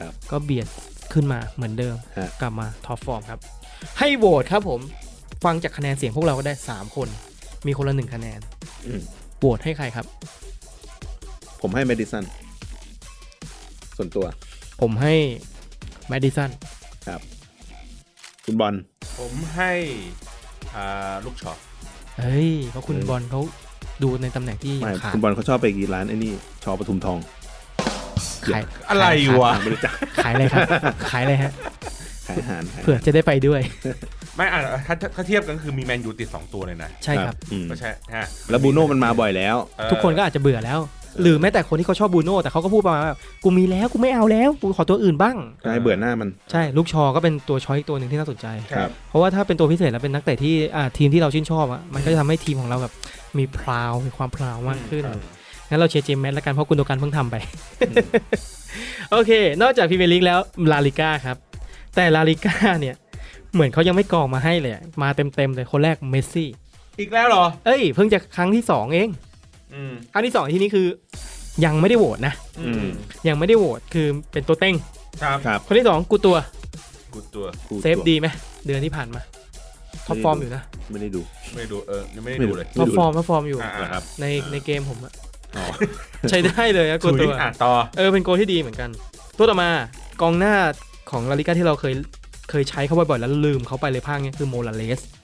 [0.00, 0.68] ครับก็เบียด
[1.12, 3.40] ขึ้นมาเหมือนเดิมฮะกลับมาท็อปฟอร์มครับ
[3.98, 4.80] ให้โหวตครับผม
[5.44, 7.08] ฟังจากคะแนนเสียงพวกเราก็ได้ 3 คน
[7.66, 8.40] มีคนละหนึ่งคะแนน
[8.86, 9.00] อืม
[9.38, 10.06] โหวตให้ใครครับ
[11.60, 12.24] ผมให้แมดิสัน
[13.96, 14.26] ส่วนตัว
[14.80, 15.14] ผมให้
[16.08, 16.50] แมดดิสัน
[17.08, 17.20] ครับ
[18.44, 18.74] คุณบอล
[19.18, 19.72] ผมให้
[20.74, 21.58] อ่าลุคชอว์
[22.18, 23.40] เฮ้ยเพราะคุณเฮ้ยบอลเขา
[24.02, 26.32] ดูในตำแหน่งที่ไม่ขาดคุณบอลเขาชอบไปกี่ร้านไอ้นี่
[26.64, 27.18] ชอปทุมทอง
[28.54, 29.06] ขายอะไร
[29.40, 29.92] วะไม่รู้จัก
[30.24, 30.60] ขายอะไรครับ
[31.10, 31.52] ขายอะไรฮะ
[32.26, 33.60] ขายอาหารขายาหารเผื่อจะได้ไปด้วย
[34.36, 40.78] ไม่อะถ้าถ้าถ้าเทียบกันคือมีแมนยูติด2ตัวเลยนะ ใช่ครับอืมก็ใช่ฮะแล้วบูโน่มันมาบ่อยแล้วเอ่อทุกคนก็อาจจะเบื่อแล้ว
[41.20, 48.46] หรือแม้แต่คนที่เขาชอบบูโน่แต่เขาก็พูดประมาณว่ากูมีแล้วกูไม่เอาแล้วกูขอตัวอื่นบ้างก็ให้เบื่อหน้ามันใช่ลูกชอก็เป็นตัวช้อยอีกตัวหนึ่งที่น่าสนใจ
[48.76, 52.92] ครับเพราะว่าถ้าเป็นตัวพิเศษแล้วเป็นนักเตะที่อ่าทีมที่เราชื่นชอบอะมันก็จะทำให้ทีมของเราแบบ
[53.38, 55.22] มี proud มีความ proud มากขึ้นครับ
[55.68, 57.36] งั้นเราเชียร์เจมส์แมทแล้วกันเพราะกุนโดกันเพิ่งทำไป
[59.10, 59.30] โอเค
[59.62, 60.38] นอกจากพรีเมียร์ลีกแล้ว
[60.72, 61.36] ลาลิก้าครับ
[61.94, 62.96] แต่ลาลิก้าเนี่ย
[63.54, 66.48] เหมือนเขายังไม่กรองมาให้เลยอะมาเต็มๆเลยคนแรกเมสซี่
[66.98, 69.08] อีกแล้วเหรอ เอ้ย เพิ่งจะครั้งที่สองเอง
[69.74, 70.86] อืมครั้งที่สองที่นี้คือ
[71.64, 72.86] ยังไม่ได้โหวตนะอืม
[73.28, 74.74] ยังไม่ได้โหวตคือเป็นตัวเต็ง
[75.22, 76.36] ครับครับคนที่สองกูตัว
[77.14, 78.26] กูตัวคู่เซฟตัวดีไหม
[78.66, 79.20] เดือนที่ผ่านมา
[80.06, 81.20] top form อยู่นะไม่ได้ดู
[81.52, 85.12] ไม่ได้ดูเออยังไม่ได้ไม่ดูดูเลยไม่ดู top form top form อยู่อ่านะครับในอ่าในเกมผมอะ
[85.56, 85.64] อ๋อ
[86.30, 88.90] ใช้ได้เลยอะกูร์ตัวส์อะต่อเออเป็นโกลที่ดีเหมือนกัน
[89.38, 89.70] ตัวต่อมา
[90.22, 90.54] กองหน้า
[91.10, 91.94] ของลาลิก้าที่เราเคย
[92.50, 95.23] เคยใช้เขาบ่อยๆแล้วลืมเขาไปเลยภาคเนี้ยคือโมลาเลสหุ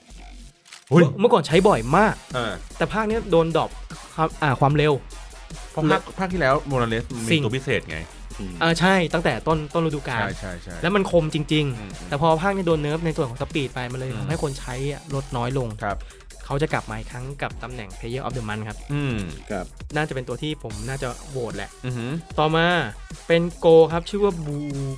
[1.19, 3.69] เมื่อก่อนใช้บ่อยมากเออแต่ภาคเนี้ยโดน drop
[4.15, 4.93] ความอ่าความเร็ว
[5.71, 7.97] เพราะภาคภาคที่แล้วโมนาเลสมันสิ่มีงตัวพิเศษไง
[8.39, 15.97] อืมอ่าใช่ตั้งแต่ต้นต้นฤดูกาลใช่ใช่ใช่แล้วมันคมจริงอืมๆแต่พอภาคนี้โดน nerf ในส่วนของ speed ไปมันเลยอืมทำให้คนใช้อะลดน้อยลงครับ
[16.45, 19.15] เขาจะกลับมาอีกครั้งกับตำแหน่ง Player of the Month ครับ อืม
[19.51, 19.65] ครับ
[19.95, 22.65] น่าจะเป็นตัวที่ผมน่าจะโหวตแหละอือหือต่อมา
[23.27, 24.57] เป็นโกลครับ ชื่อว่าบู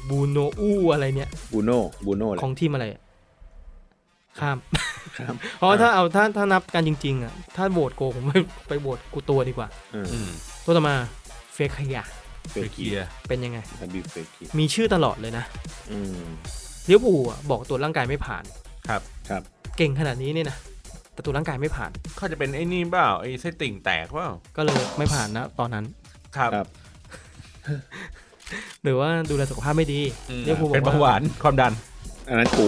[0.10, 3.02] บูโนอูอะไรเนี่ยบูโน่บูโน่แหละของทีมอะไรอะ
[4.40, 4.58] ข้าม
[5.18, 10.30] ครับเพราะว่าถ้าเอาถ้าถ้านับกันจริง ๆ อะ ถ้าโหวตโกผมไม่ไปโหวตกูตัวดีกว่าอืมอืม
[10.66, 10.96] ตัวต่อมา
[11.54, 12.04] เฟคขยะ
[12.52, 15.46] เฟไปกเคกีลียร์เป็นยังไงทันบีเฟกกีมีชื่อตลอดเลยนะ
[15.92, 16.26] อืม
[16.86, 18.44] เลี้ยวบูลอะบอกตัวจร่างกายไม่ผ่าน
[18.90, 19.42] ครับครับ
[19.78, 20.58] เก่งขนาดนี้เนี่ยนะ
[21.14, 25.86] แต่ตัวจร่างกายไม่ผ่านเขาจะเป็นไอ้นี่เปล่าไอ้ไส้ติ่งแตกเปล่าก็เลยไม่ผ่านนะตอนนั้น
[26.38, 26.68] ครับครับ
[28.84, 31.74] หรือว่าดูแลสุขภาพไม่ดีอืมเลี้ยวบูลบเป็นอกเบาหวานความดัน
[32.30, 32.68] อันนั้นกู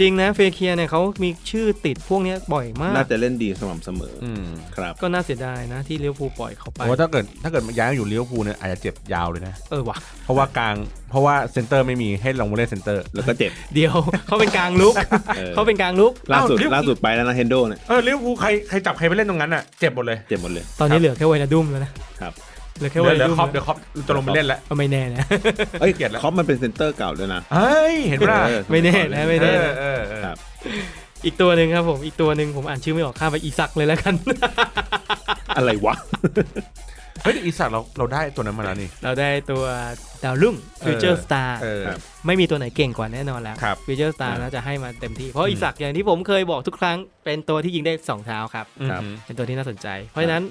[0.00, 4.44] จริงนะเฟเคียเนี่ยเขามีชื่อติดพวกเนี้ยบ่อยมาก น่าจะเล่นดีสม่ำเสมออืม
[4.76, 10.76] ครับ ก็น่าเสียดายนะที่เลี้ยวบูลปล่อยเขาไปเพราะว่าถ้าเกิดถ้าเกิดย้ายมาอยู่เลี้ยวภูลเนี่ยอาจจะเจ็บยาวเลยนะเออว่ะเพราะว่ากลาง
[11.10, 13.94] เพราะว่าเซนเตอร์ไม่มีให้ลงมาเล่นเซนเตอร์ แล้วก็เจ็บ เดี๋ยว
[14.26, 14.94] เขาเป็นกลางลุก
[15.38, 22.32] ออเขาเป็นกลางลุกล่าสุดเอ้าล่าสุดไปแล้วนะเฮนโดเนี่ยเออเลี้ยวภูลใครใครจับใครไปเล่นตรงนั้นอะเจ็บหมดเลยเจ็บหมดเลย ตอนนี้เหลือแค่ไวนาดุมแล้วนะครับ
[22.78, 23.76] เหลือแค่ไวนาดุมเดี๋ยวเดี๋ยวคล็อปป์เดี๋ยวคล็อปป์
[24.08, 25.24] จะลงไปเล่นแล้วก็ไม่แน่นะ
[25.80, 30.36] เอ้ยเกลียดแล้วคล็อปป์มันเป็นเซนเตอร์เก่าด้วยนะเฮ้ยเห็นปะล่ะเออไม่แน่นะเออไม่แน่นะ เออเออครับ
[31.24, 34.14] อีกตัวหนึ่งครับผมอีกตัวหนึ่งผมอ่านชื่อไม่ออกข้ามไปอีซักเลยแล้วกัน
[35.56, 35.94] อะไรวะ
[37.22, 39.62] เฮ้ยอีสัตว์เราเราได้ตัวนั้นมาแล้วนี่ เราได้ตัว
[40.24, 50.42] ดาวรุ่งเออ Future Star เออ ครับ ไม่มีตัวไหนเก่งกว่าแน่นอนแล้วครับ Future Star อ่าน่าจะให้มาเต็มที่ เพราะอีซักอย่างที่ผมเคยบอกทุกครั้งเป็นตัวที่ยิงได้สองเท้าครับครับอืมเป็นตัวที่น่าสนใจ เพราะฉะนั้น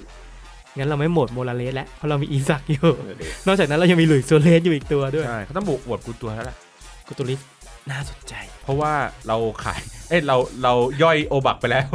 [0.76, 6.56] งั้นเราไม่หมดโมลาเลสแล้วเพราะเรามีอีซักอยู่เออเดี๋ยวนอกจากนั้นเรายังมีหลุยส์โซเลสอยู่อีกตัวด้วย ใช่เขาต้องบุกบวดกูตัวแล้วแหละ
[7.06, 7.40] กุตูลิส
[7.90, 8.92] น่าสนใจ เพราะว่า
[9.28, 10.72] เราขาย เอ้ยเราเรา
[11.02, 11.86] ย่อยโอบักไปแล้ว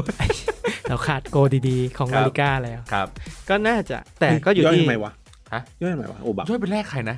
[0.90, 3.08] เราขาดโกดีๆ ของครัลาบลิก้าแล้ว ครับ
[3.50, 5.12] ก็น่าจะแต่ก็อยู่ย่อยที่ทำไมวะ
[5.54, 7.18] ฮะย่อยทำไมวะโอบักย่อยเป็นแรกใครนะ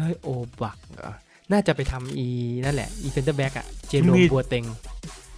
[0.00, 0.28] ย่อยโอ
[0.62, 1.14] บักเหรอ
[1.52, 2.26] น่าจะไปทำอี
[2.64, 4.64] นั่นแหละอีเซนเตอร์แบ็กอะเจอโรมโบอาเต็ง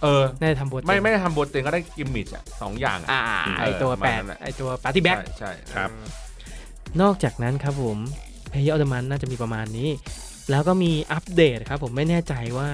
[0.03, 5.89] เออน่าจะทำโบอาเต็งไม่ไม่ได้ทำโบอาเต็งก็ได้กิมมิชอะสองอย่างอะอ่าเออไอตัวประมาณแปดนั้นแหละไอตัว Party Bag ใช่ใช่ครับ
[7.01, 7.97] นอกจากนั้นครับผม
[8.49, 9.89] Player of the Month น่าจะมีประมาณนี้
[10.49, 12.69] แล้วก็มีอัปเดตครับผมไม่แน่ใจว่า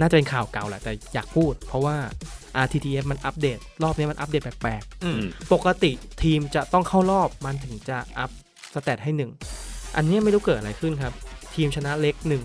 [0.00, 1.96] น่าจะเป็นข่าวเก่าแหละแต่อยากพูด เพราะว่า
[2.64, 5.92] RTTF มันอัปเดต รอบนี้มันอัปเดตแปลกอืมๆปกติ
[6.22, 8.30] ทีมจะต้องเข้ารอบมันถึงจะ up
[8.74, 9.30] stat ให้หนึ่ง
[9.96, 11.12] อันนี้ไม่รู้เกิดอะไรขึ้นครับ
[11.54, 12.42] ทีมชนะ leg หนึ่ง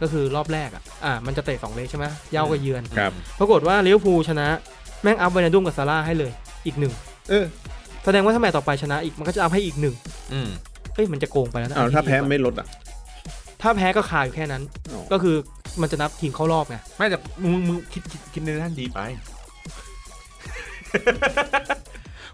[0.00, 4.46] ก็คือรอบแรกอะอ่ามันจะเตะสอง leg ใช่ไหมเหย้ากับเยือนครับปรากฏว่าลิเวอร์พูลชนะ
[5.02, 6.32] แม่ง up ไวนาดุมกับซาลาห์ให้เลย
[6.66, 6.92] อีกหนึ่ง
[7.30, 7.44] เออ
[8.04, 9.94] แสดงว่าถ้าแมตช์ต่อไปชนะอีกมันก็จะ up ให้อีกหนึ่ง
[10.32, 10.48] อืม
[10.94, 12.66] เอ้ยมันจะโกงไปแล้วนะเอาถ้าแพ้อันนี้ไม่ลดอะ
[13.62, 15.36] ถ้าแพ้ก็คาอยู่แค่นั้นอ๋อก็คือ
[15.80, 19.00] มันจะนับทีมเข้ารอบไงไม่แต่มึงมึงคิดคิดคิดในด้านดีไป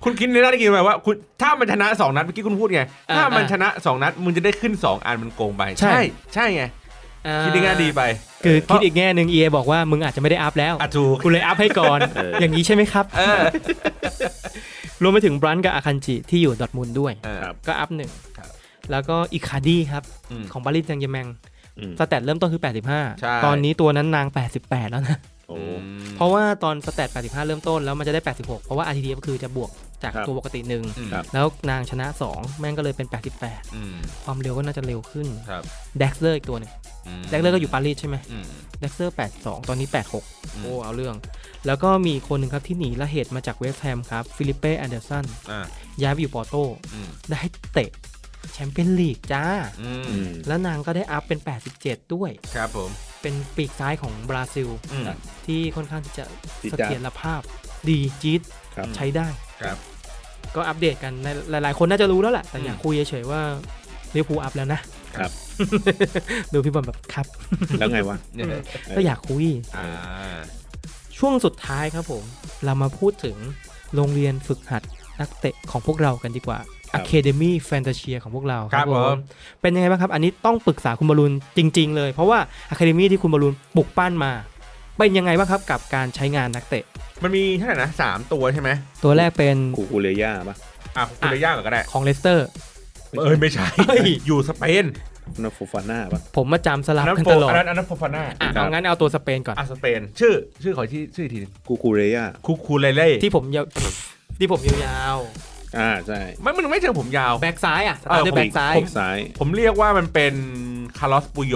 [0.04, 2.82] คุณคิดในด้านดีไปว่าคุณถ้ามันชนะสองนัดเมื่อกี้คุณพูดไง
[3.16, 6.00] ถ้ามันชนะสองนัดมึงจะได้ขึ้นสองอันมันโกงไป ใช่
[6.34, 6.64] ใช่ไง
[7.42, 8.02] คิดในแง่ดีไป
[8.44, 13.40] คือคิดอีกแง่หนึ่งเอบอกว่ามึงอาจจะไม่ได้ up แล้วอะถูกกูเลย up ให้ก่อนเออออย่างนี้ใช่ไหมครับเออ
[15.02, 18.48] รวมไปถึงบรันท์กับอาคันจิที่อยู่ดอร์ทมุนด์ด้วยเออครับก็ up หนึ่งครับ
[18.90, 21.28] แล้วก็อีคาดี้ครับอืมของปารีสแซงต์แชร์กแมง
[21.78, 22.70] อืม stat เริ่มต้นคือใช่
[23.40, 24.26] 85 ตอนนี้ตัวนั้นนาง
[24.58, 25.18] 88 แล้วนะ
[25.48, 25.56] โอ้
[26.16, 29.70] เพราะว่าตอน stat 85 เริ่มต้นแล้วมันจะได้ 86 เพราะว่า RTTF คือจะบวก
[30.04, 33.08] จากครับตัวปกติหนึ่งอืมครับแล้วนางชนะ 2 แม่งก็เลยเป็น
[33.40, 35.62] 88อืมความเร็วก็น่าจะเร็วขึ้นครับ
[35.98, 36.72] เดร็กซ์เลอร์อีกตัวหนึ่ง
[37.06, 38.44] อืมเดร็กซ์เลอร์ก็อยู่ปารีสใช่ไหมอืม
[38.80, 41.16] เดร็กซ์เลอร์ 82 ตอนนี้ 86อืมโอ้ เอาเรื่อง
[41.66, 45.60] แล้วก็มีคนหนึ่งครับที่หนีระเห็จมาจากเวสต์แฮมครับฟิลิปเป้แอนเดอร์สันอ่า
[46.02, 46.54] ย้ายไปอยู่ปอร์โต
[46.94, 47.40] อืมได้
[47.74, 47.90] เตะ
[48.52, 49.44] แชมเปี้ยนลีกจ้า
[49.82, 51.38] อืมอืมแล้วนางก็ได้ up เป็น
[51.76, 52.90] 87 ด้วย ครับผม
[53.22, 55.04] เป็นปีกซ้ายของบราซิลอืม
[55.46, 56.24] ที่ค่อนข้างที่จะ
[56.62, 57.40] จี๊ดเสจ๊าดถียรภาพ
[57.88, 58.42] ดีจี๊ด
[58.76, 59.28] ครับใช้ได้
[59.62, 59.78] ครับ
[60.56, 63.40] ก็อัปเดตกันในหลาย ๆ คนน่าจะรู้แล้วแหละแต่อืมอยากคุยเฉยๆว่า
[64.14, 64.80] ลิเวอร์พูลอัพแล้วนะ
[65.16, 65.30] ครับ
[66.52, 67.26] ดูพี่บอลแบบครับ
[67.78, 68.46] แล้วไงวะเนี่ย
[68.96, 69.44] ก็อยากคุย
[69.76, 70.38] อ่า
[71.18, 72.22] ช่วงสุดท้ายครับผม
[72.64, 73.36] เรามาพูดถึง
[73.94, 74.82] โรงเรียนฝึกหัด
[75.20, 76.58] นักเตะของพวกเรากันดีกว่า
[76.92, 79.16] ครับ Academy Fantasia ของพวกเราครับผม
[79.60, 82.38] เป็นยังไงบ้างครับ อันนี้ต้องปรึกษาคุณบอลลูนจริง ๆ เลย เพราะว่า
[82.72, 84.32] Academy ที่คุณบอลลูนปลุกปั้นมา
[84.98, 86.84] เป็นยังไงบ้างครับกับการใช้งานนักเตะ
[87.22, 88.70] มันมีเท่าไหร่นะสามตัวใช่ไหม
[89.04, 90.56] ตัวแรกเป็นกูกูเลย่าปะ
[90.96, 92.46] อะคุณเลยยากกว่าก็ได้ของเลสเตอร์
[93.18, 94.84] เอ้ยไม่ใช่เฮ้ยอยู่สเปน
[95.42, 103.64] นาโฟฟาน่าปะผมมาจำสลัอับนนั้นกันโฟตลอดอันนั้นอันนั้นโฟฟาน่าอะครับเอางั้นเอาตัวสเปนก่อนอะสเปน ชื่อ ชื่อขอที่ชื่ออีกทีหนึงกูกูเลย่าคูคูเลเล่ที่ผมยาว
[104.38, 105.16] ที่ผมยาว
[105.78, 110.34] อ่าใช่ไม่มันไม่เจอผมยาวๆแบ็กซ้ายอะสตาร์ทด้วยเออแบ็กซ้ายปีกซ้ายผมเรียกว่ามันเป็น
[110.98, 111.54] คาร์ลอสปูโย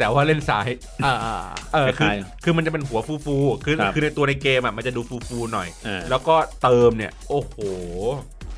[0.00, 0.68] แต่ว่าเล่นซ้าย
[1.04, 1.14] อ่า
[1.74, 7.56] เออคือคล้ายคือมันจะเป็นหัวฟูฟูๆคือครับคือในตัวในเกมอะมันจะดูฟูฟูๆหน่อยๆอ่าแล้วก็เติมเนี่ย โอ้โห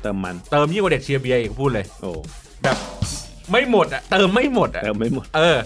[0.01, 2.11] เติมมันเติมยิ่งกว่าเด็กเชียร์เบียร์อีกพูดเลย โอ้
[2.63, 2.77] แบบ
[3.51, 5.57] ไม่หมดอะเติมไม่หมดอะเติมไม่หมด เออ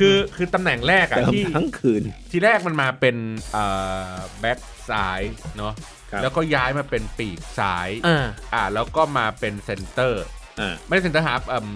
[0.00, 3.16] คือคือตำแหน่งแรกอะเติมที่ทั้งคืน ทีแรกมันมาเป็น
[3.52, 3.64] เอ่
[4.12, 4.58] อแบ็ก
[4.90, 5.20] ซ้าย
[5.56, 5.72] เนาะ
[6.10, 10.24] ครับแล้วก็ย้ายมาเป็นปีกซ้ายอ่าอ่าแล้วก็มาเป็นเซนเตอร์
[10.60, 11.66] อ่าไม่ใช่เซนเตอร์ฮาล์ฟเอ่ม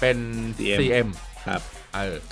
[0.00, 0.18] เป็น
[0.58, 1.08] CM CM
[1.46, 1.81] ครับเออ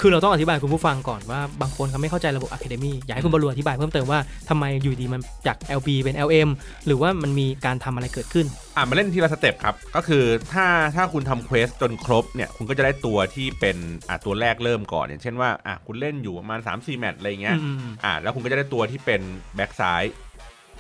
[0.01, 6.49] คือเราต้องอธิบายคุณผู้ฟังก่อนว่าบางคนเขาไม่เข้าใจระบบ Academy อยากให้คุณบอลลูนอธิบายเพิ่มเติมว่าทำไมอยู่ดีมันจาก LB เป็น LM
[6.87, 8.47] หรือว่ามันมีการทำอะไรเกิดขึ้น
[8.77, 13.77] อะมาเล่นทีละ step ครับ ก็คือถ้าถ้าคุณทำ quest จนครบเนี่ยคุณก็จะได้ตัวที่เป็น
[14.09, 19.21] อะตัวแรกเริ่มก่อนอย่างเช่นว่าอะคุณเล่นอยู่ประมาณ 3-4 แมตช์อะไรเงี้ยอืมอะแล้วคุณก็จะได้ตัวที่เป็น
[19.57, 20.05] แบ็กซ้าย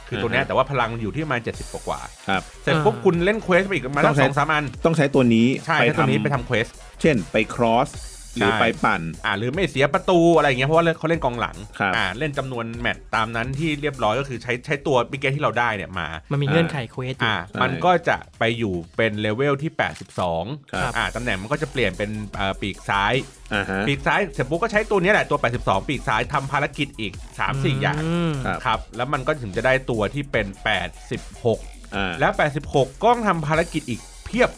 [0.08, 6.66] คือตัวเนี้ยอ่าฮะแต่ว่าพลังมันอยู่ที่ประมาณ 70 กว่าครับๆเสร็จปุ๊บคุณเล่น quest ไปอีกประมาณต้องใช้สองสามอัน ต้องใช้ตัวนี้ใช่ไปใช้ตัวนี้ทำไปทำ quest
[7.00, 7.88] เช่นไป cross
[8.36, 19.70] หรือใช่ไปปั่น อ่าหรือไม่เสียประตูอะไรอย่างเงี้ยเพราะว่าเขาเล่นกองหลังครับอ่าเล่นจำนวนแมตช์ตามนั้นที่เรียบร้อยก็คือใช้ใช้ตัวบิ๊กเกตที่เราได้เนี่ยมา มันมีเงื่อนไข quest อยู่อ่าใช่มันก็จะไปอยู่เป็นเลเวลที่
[20.20, 23.14] 82ครับอ่าตำแหน่งมันก็จะเปลี่ยนเป็นเอ่อปีกซ้าย
[23.54, 27.12] อ่าฮะปีกซ้ายเสร็จปุ๊บก็ใช้ตัวเนี้ยแหละตัว 82 ปีกซ้ายทำภารกิจอีก
[27.48, 30.46] 3-4 อย่างมครับครับแล้วมันก็ถึงจะได้ตัวที่เป็น
[31.20, 32.32] 86อ่าแล้ว
[32.66, 34.50] 86 ก็ต้องทำภารกิจอีกเพียบ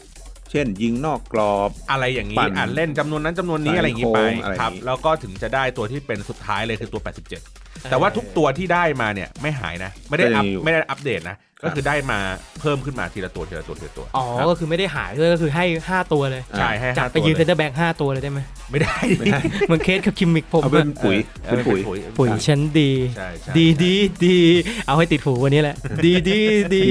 [0.53, 12.19] เช่น ยิงนอกกรอบอะไรอย่างนี้ปั่นอ่าเล่นจำนวนนั้นจำนวนนี้สายอะไรอย่างนี้ไปโค้งอะไรอย่างนี้ครับแล้วก็ถึงจะได้ตัวที่เป็นสุดท้ายเลยคือตัว 87 แต่ว่าทุกตัวที่ได้มาเนี่ยไม่หายนะ ไม่ได้อัพก็ยังอยู่ไม่ได้อัปเดตนะ ก็คือได้มา
[12.61, 24.39] เพิ่มขึ้นมาทีละตัวทีละตัวทีละตัว อ๋อ ก็คือไม่ได้หายด้วยก็คือให้ 5 ตัวเลย ใช่ให้จากห้าไปตัวยืนเลเซนเตอร์แบ็ก5ตัวเลยได้ไหมไม่ได้ไม่ได้เหมือนเคสกับคิมมิกผมเอาเป็นอะปุ๋ยเออเป็นปุ๋ยปุ๋ยปุ๋ยฉันดีใช่ใช่ดีดีดี
[24.87, 25.77] เอาให้ติดหูวันนี้แหละ
[26.07, 26.41] ดีดี
[26.75, 26.87] ดี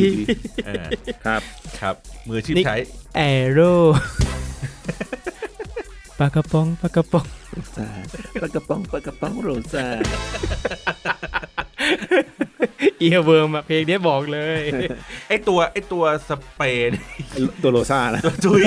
[0.66, 0.86] เออ
[1.26, 1.42] ครับ
[1.82, 1.96] ครับ
[2.28, 2.78] มืออาชีพนี่ใช้
[3.16, 3.22] แอ
[3.52, 3.72] โร่
[6.24, 7.26] ปลากระป๋องปลากระป๋อง
[8.42, 9.86] ปลากระป๋องปลากระป๋องโรซา
[13.00, 14.62] เอียเวิร์มอะเพลงนี้บอกเลย
[15.28, 16.90] ไอตัวไอตัวสเปน
[17.32, 18.62] ไอ้ตัวโรซ่านะตัวจุย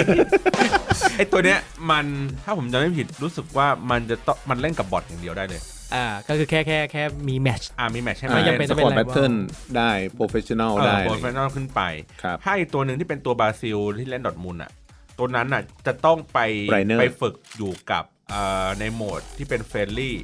[1.16, 1.58] ไอตัวเนี้ย
[1.90, 2.06] มัน
[2.44, 5.60] ถ้าผมจำไม่ผิดรู้สึกว่ามันจะต้องมันเล่นกับบอทอย่างเดียวได้เลย
[5.94, 9.32] อ่าก็คือแค่แค่แค่มีแมทช์อ่ามีแมทใช่ไหมไม่จำเป็นสปอร์ตแพทเทิร์น
[9.76, 11.80] ได้โปรเฟชชั่นอลได้โปรเฟชชั่นอลขึ้นไป
[12.22, 14.70] ครับถ้าอีกตัวหนึ่งที่เป็นตัวบราซิลที่เล่นดอร์ทมุนด์อะ
[15.18, 16.38] ตัวนั้นอะจะต้องไป
[16.74, 20.16] Reiner ไปฝึกอยู่กับเอ่อในโหมดที่เป็นเฟรนลี่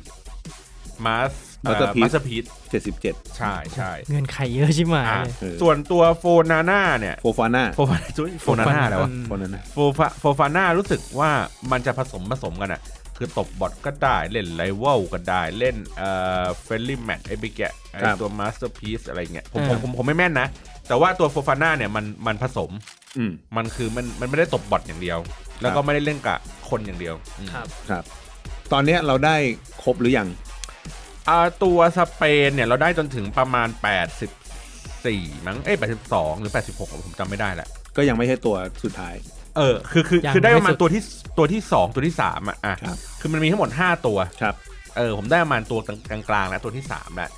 [1.07, 1.33] มาส
[1.67, 7.97] Masterpiece มาสพีทเจ็ดสิบเจ็ดใช่ใช่เงินไขเยอะใช่ไหม อ่าเลยเออส่วนตัวโฟนาน่าเนี่ยโฟฟาน่าโฟฟา
[8.43, 11.31] โฟนาน่าแล้ววะ คนนั้นนะ โฟฟาโฟฟาน่ารู้สึกว่า
[11.71, 12.81] มันจะผสมผสมกันอะ
[13.19, 16.11] คือตบบอทก็ได้เล่นไ i เวลก็ได้เล่นเอ่
[16.43, 20.49] อเฟรนลี่แมทไอ้บิแกะไอ้ตัวมาสเตอร์พีซอะไรเงี้ยผมผมผมผมไม่แม่นนะ
[20.89, 23.00] แต่ว่าตัวโฟฟาน่าเนี่ยมันมันผสมอื
[23.31, 25.19] มมันคือมันมันไม่ได้ตบบอทอย่างเดียว
[25.61, 26.39] แล้วก็ไม่ได้เล่นกับ
[26.69, 28.05] คนอย่างเดียวอืมครับครับ
[28.73, 29.37] ตอนเนี้ยเราได้
[29.83, 30.29] ครบหรือยัง
[31.29, 33.69] อ่าตัวสเปนเนี่ยเราได้จนถึงประมาณ
[34.57, 35.77] 84 มั้งเอ้ย
[36.09, 39.15] 82 หรือ 86 ผมจำไม่ได้แหละ ก็ยังไม่ใช่ตัวสุดท้าย
[39.57, 41.03] เออ คือคือยังคือได้ประมาณไม่สุดตัวที่
[41.39, 44.55] ตัวที่ 2 ตัวที่ 3 อะอะครับคือมันมีทั้งหมด 5 ตัวครับ
[44.97, 45.81] เออผมได้ประมาณตัว
[46.11, 47.31] กลางๆแล้วตัวที่3แล้ว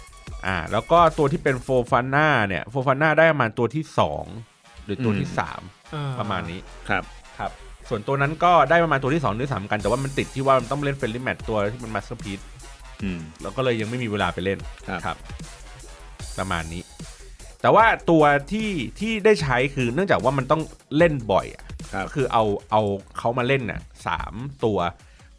[0.47, 3.85] อ่า แล้วก็ตัวที่เป็นโฟฟาน่าเนี่ยโฟฟาน่าได้ประมาณตัวที่
[4.23, 4.52] 2
[4.85, 5.37] หรือตัวที่อืม
[5.71, 7.03] 3อ่ประมาณนี้ครับ
[7.39, 7.51] ครับ
[7.89, 12.41] ส่วนตัวนั้นก็ได้ประมาณตัวที่2ด้วยสามกัน แต่ว่ามันติดที่ว่ามันต้องเล่นเฟรนลี่แมทตัวที่มันมาสเตอร์พี e
[13.03, 14.59] อืมแล้วก็เลยยังไม่มีเวลาไปเล่น
[14.89, 15.17] ครับครับ
[16.39, 16.83] ประมาณนี้
[17.63, 18.71] แต่ว่าตัวที่
[19.01, 20.63] ที่ได้ใช้คือเนื่องจากว่ามันต้อง
[20.97, 21.65] เล่นบ่อยอะ
[21.95, 22.83] ครับก็คือเอาเอา
[23.19, 24.79] เขามาเล่นน่ะสามตัว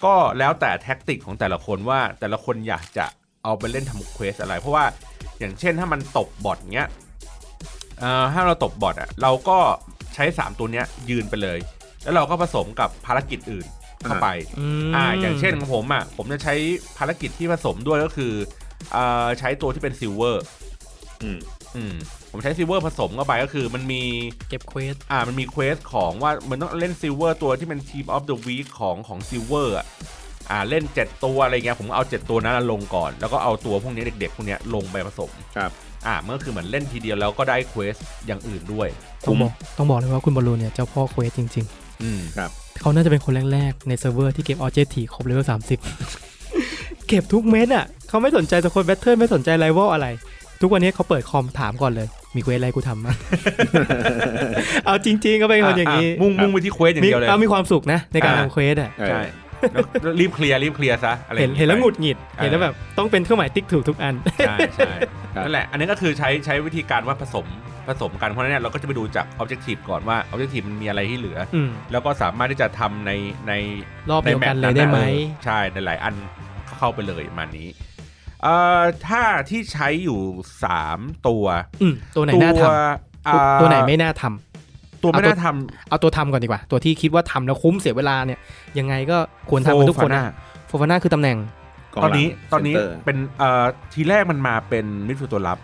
[0.06, 3.06] ก็แล้วแต่ tactic ของแต่ละคนว่าแต่ละคนอยากจะ
[3.44, 4.86] เอาไปเล่นทำ quest อะไร เพราะว่า
[5.40, 7.03] อย่างเช่นถ้ามันตบบอทเงี้ยเอ่อ
[8.34, 9.58] ถ้าเราตบบอทอะเราก็
[10.16, 11.60] ใช้ 3 ตัวเนี้ยยืนไปเลย
[12.04, 13.66] แล้วเราก็ผสมกับภารกิจอื่น
[14.06, 14.28] เข้าไป
[14.90, 16.54] มอ่าอย่างเช่นของผมอะผมจะใช้
[16.98, 18.34] ภารกิจที่ผสมด้วยก็คือ
[18.96, 20.44] อ่าใช้ตัวที่เป็น Silver
[21.24, 21.40] อืม
[21.76, 21.96] อืม
[22.32, 24.02] ผมใช้ Silver ผสมเข้าไปก็คือมันมี
[24.50, 29.86] เก็บ quest อ่ามันมี quest ของว่ามันต้องเล่น Silver ตัวที่เป็น Team of the Week ของของ Silver อะ
[30.52, 35.72] อ่าเล่น 7 ตัวอะไรเงี้ยผมเอา 7 ตัวนั้นลงก่อน แล้วก็เอาตัวพวกนี้เด็ก ๆ พวกเนี้ยลงไปผสมครับ
[36.08, 37.96] อ่าเมื่อคือเหมือนเล่นทีเดียวแล้วก็ได้ quest
[38.28, 38.88] อย่างอื่นด้วย
[39.26, 41.66] ต้องบอกต้องบอกเลยว่าคุณบอลลูนเนี่ยเจ้าพ่อ quest จริง
[42.04, 45.80] อืมๆเขาน่าจะเป็นคนแรกๆ ในเซิร์ฟเวอร์ที่เก็บ objective ครบ level สามสิบ
[47.08, 50.08] เก็บทุกเม็ดอะเขาไม่สนใจสโคนแบทเทิลไม่สนใจไ i เวลอะไร
[50.62, 53.16] ทุกวันนี้เขาเปิดคอมถามก่อนเลย มี quest อะไรกูทำมั้ง
[54.86, 59.43] เอาจริงๆก็เป็นคนอย่างนี้นี้มุ่งมุ่งไปที่ quest อย่างมีเดียวเลยเอามีความสุขนะในการอ่าทำเควสอะเออใช่แล้ว
[60.20, 64.16] รีบเคลียร์รีบเคลียร์ซะอะไรอเห็นย่างงี้เห็นแล้วไปหงุดหงิดเออเห็นแล้วแบบต้องเป็นเครื่องหมายติ๊กถูกทุกอัน
[64.48, 64.94] ใช่ใช่
[65.44, 67.46] นั่นแหละ อันนี้ก็คือใช้ใช้วิธีการว่าผสม
[67.88, 73.12] ผสมกัน เพราะฉะนั้นเนยเราก็จะไปดูจาก Objective ก่อนว่า Objective มันมีอะไรที่เหลืออืมแล้วก็สามารถที่จะทำใน
[73.48, 73.54] ใน
[74.10, 76.16] รอบในเดียวแมกัตนช์เลยได้ไหมะออใช่ในหลายอัน
[76.78, 77.68] เข้าไปเลยประมาณนี้
[78.44, 80.20] เอ่อถ้าที่ใช้อยู่
[80.74, 81.46] 3 ตัว
[81.82, 82.66] อืมตัวไหนตัวน่าท
[83.28, 84.53] อ่าำตัวไหนไม่น่าทำ
[85.04, 85.48] ตัวไม่เอาตัวน่าท
[85.90, 88.40] เอาตัวทำก่อนดีกว่า ตัวที่คิดว่าทำแล้วคุ้มเสียเวลาเนี่ย
[88.80, 89.18] ยังไงก็
[89.50, 90.22] ควรำทำกันทุกคนโฟฟานะ
[90.68, 91.38] โฟฟาน่าคือตำแหน่ง
[91.96, 95.58] กงตอนนี้หลังตอนนี้เซ็เร์เป็นเอ่อทีแรกมันมาเป็นมิดฟิลด์ตัวรับ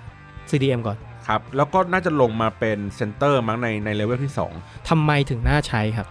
[0.50, 6.08] CDM ก่อนครับ แล้วก็น่าจะลงมาเป็นเซนเตอร์มั้งในในเลเวลที่ 2ทำไมถึงน่าใช้ครับ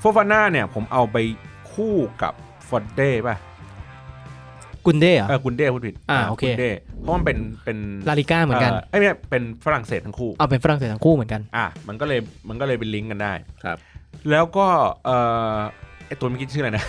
[0.00, 1.16] โฟฟาน่าเนี่ยผมเอาไป
[1.72, 2.32] คู่กับ
[2.68, 3.36] ฟอร์เด้ป่ะ
[4.86, 6.70] กุนเด้เหรอ เออกุนเด้พูดผิดอ่าโอเค กุนเด้
[7.00, 7.78] เพราะมันเป็นเป็น
[8.08, 13.32] ลาลิก้าเหมือนกันไอ้ยไม่ใช่เป็นฝรั่งเศสทั้งคู่เอาเป็นฝรั่งเศสทั้งคู่เหมือนกัน อะมันก็เลยมันก็เลยเป็นลิงก์กันได้
[13.64, 13.76] ครับ
[14.30, 14.66] แล้วก็
[15.04, 15.16] เอ่
[15.54, 15.56] อ
[16.06, 16.84] ไอตัวเมื่อกี้ชื่ออะไรนะ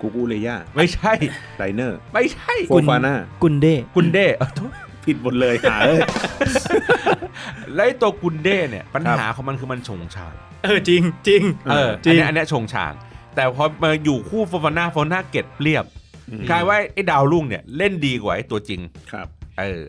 [0.00, 1.12] กูกูเลย่าไม่ใช่
[1.58, 4.70] ไรเนอร์ไม่ใช่โฟฟาน่ากุนเด้ กุนเด้เออโทษ
[5.04, 6.00] ผิดหมดเลยหาเอ้ย
[7.74, 12.92] แล้วไอตัวกุนเด้เนี่ยปัญหาของมันคือมันชงชางเออจริงจริง เออจริอันง เนี้ยอันเนี้ยชงชาง
[13.34, 15.97] แต่พอมาอยู่คู่โฟฟาน่าโฟฟาน่าเก็ตเรียบอืม
[16.50, 18.80] กลายว่าไอ้ดาวรุ่งเนี่ยเล่นดีกว่าไอ้ตัวจริง
[19.12, 19.26] ครับ
[19.60, 19.82] เออ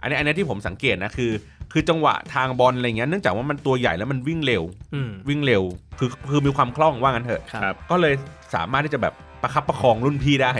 [0.00, 1.32] อันนี้อันนี้ที่ผมสังเกตนะคือ
[1.72, 4.62] คือจังหวะทางบอลอะไรเงี้ยเนื่องจากว่ามันตัวใหญ่แล้วมันวิ่งเร็ว
[4.94, 5.62] อืมวิ่งเร็ว
[5.98, 8.14] คือคือมีความคล่องว่างั้นเถอะครับครับก็เลย
[8.54, 10.52] สามารถที่จะแบบประคับประคองรุ่นพี่ได้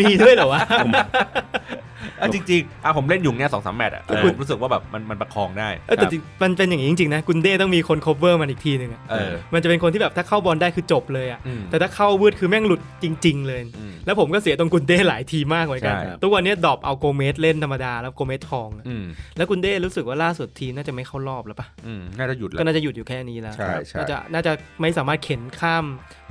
[0.00, 0.62] มีด้วยเหรอวะ
[2.24, 19.04] อะจริงๆอะผมเล่นอยู่เนี้ยสองสามแมตช์อะเออผมรู้สึกว่าแบบมันมันประคองได้เออแต่จริงมันเป็นอย่างนี้จริงๆนะกุนเด้ต้องมีคน cover มันอีกทีหนึ่งอะเออมันจะเป็นคนที่แบบถ้าเข้าบอลได้คือจบเลยอะอืมแต่ถ้าเข้าวืดคือแม่งหลุดจริง ๆ เลยอืมแล้วผมก็เสียตรงกุนเด้หลายทีมากเหมือนกันใช่ทุกวันนี้ drop เอาโกเมสเล่นธรรมดาแล้วโกเมสทองอะอืม
[19.36, 25.84] แล้วกุนเด้รู้สึกว่าล่าสุดทีมน่าจะไม่เข้ารอบแล้วปะอืมน่าจะหยุดแล้วก็น่าจะหยุดอยู่แค่นี้แล้วใช่ใช่น่าจะน่าจะไม่สามารถเข็นข้าม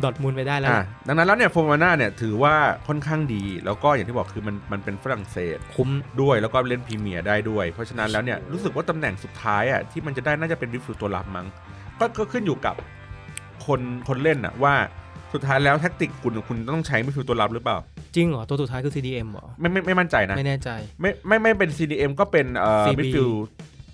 [0.03, 2.55] ดอร์ทมุนด์ไปได้แล้วอะล่ะดังนั้นแล้วเนี่ยโฟฟาน่าเนี่ยถือว่า
[2.87, 11.47] ค่อนข้างดีแล้วก็อย่างที่บอกคือมันมันเป็นฝรั่งเศสคุ้มด้วยแล้วก็เล่นพรีเมียร์ได้ด้วย เพราะฉะนั้นแล้วเนี่ยรู้สึกว่าตำแหน่งสุดท้ายอะที่มันจะได้น่าจะเป็นมิดฟิลด์ตัวรับมั้ง
[11.99, 12.75] ก็ก็ขึ้นอยู่กับ
[13.65, 14.73] คนคนเล่นอะว่า
[15.33, 17.77] สุดท้ายแล้ว tactic คุณคุณต้องใช้มิดฟิลด์ตัวรับหรือเปล่า
[18.15, 20.69] จริงเหรอ ตัวสุดท้ายคือ CDM เหรอ ไม่ไม่ไม่มั่นใจนะ ไม่แน่ใจ
[21.01, 23.29] ไม่ไม่ไม่เป็น CDM ก็เป็นเอ่อ CB มิดฟิลด์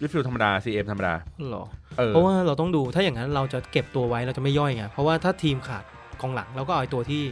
[0.01, 1.13] มิดฟิลด์ธรรมดา CM ธรรมดา
[1.49, 1.63] เหรอ
[1.97, 5.83] เออเพราะว่าเราต้องดูถ้าอย่างนั้นเราจะเก็บตัวไว้เราจะไม่ย่อยไงเพราะว่าถ้าทีมขาด
[6.21, 7.23] กองหลังเราก็เอาไอ้ตัวที่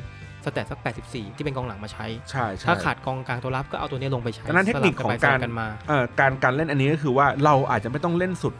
[0.47, 8.53] stat สัก 84 ที่เป็นกองหลังมาใช้ใช่ใช่ถ้าขาดกองกลางตัวรับก็เอาตัวนี้ลงไปใช้ดังนั้นเทคนิคสลับของไปการสลับกันมาเอ่อการการเล่นอันนี้ก็คือว่าเราอาจจะไม่ต้องเล่นสุด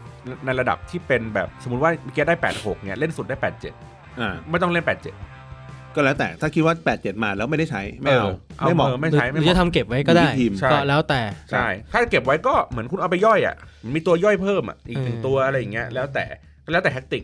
[0.46, 8.28] ในระดับที่เป็นแบบสมมติว่าเมื่อกี้ได้ 86 เนี่ยเล่นสุดได้ 87อ่าไม่ต้องเล่น 87ก็แล้วแต่ถ้าคิดว่า 87 มาแล้วไม่ได้ใช้ ไม่เอา
[8.58, 11.20] เออไม่เหมาะเออไม่ใช้หไม่รือเหจะมาะทำเก็บไว้ก็ได้อยู่ที่ทีมใช่ก็แล้วแต่
[11.50, 16.24] ใช่ถ้าเก็บไว้ก็เหมือนคุณเอาไปย่อยอะมันมีตัวย่อยเพิ่มอะอีกหนึ่งเออตัวอะไรอย่างเงี้ยแล้วแต่
[16.64, 17.22] ก็แล้วแต่แท็กติก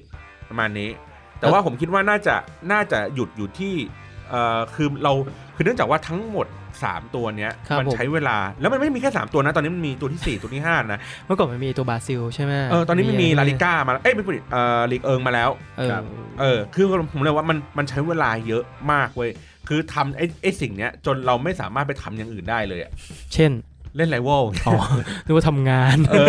[0.48, 0.90] ประมาณนี้
[1.40, 2.34] แต่ว่าผมคิดว่าน่าจะ
[2.72, 4.03] น่าจะหยุดอยู่ที่เอ่อ
[4.74, 5.12] คือเรา
[5.56, 6.46] คือเนื่องจากว่าทั้งหมด
[6.80, 16.02] 3 ตัวเนี้ยครับมัผมใช้เวลาแล้วมันไม่มีแค่ 3 ตัวนะ ตอนนี้มันมีตัวที่ 4 ตัวที่ 5 นะ เมื่อก่อนมันมีตัวบราซิลใช่ไหมเออตอนนี้มันมีะไรลาลิก้ามาแล้วเอ้ยไม่ใช่เอ่อลีกเอิงมาแล้วเออครับ
[16.40, 19.30] เออคือผมเลยว่ามันมันใช้เวลาเยอะมากเว้ย
[19.68, 22.92] คือทำไอ้ไอ้สิ่งเนี้ยจนเราไม่สามารถไปทำอย่างอื่นได้เลยอะ
[23.34, 23.52] เช่น
[23.96, 24.74] เล่นไรวอลอ๋อ
[25.24, 26.28] นึกว่าทำงานเออ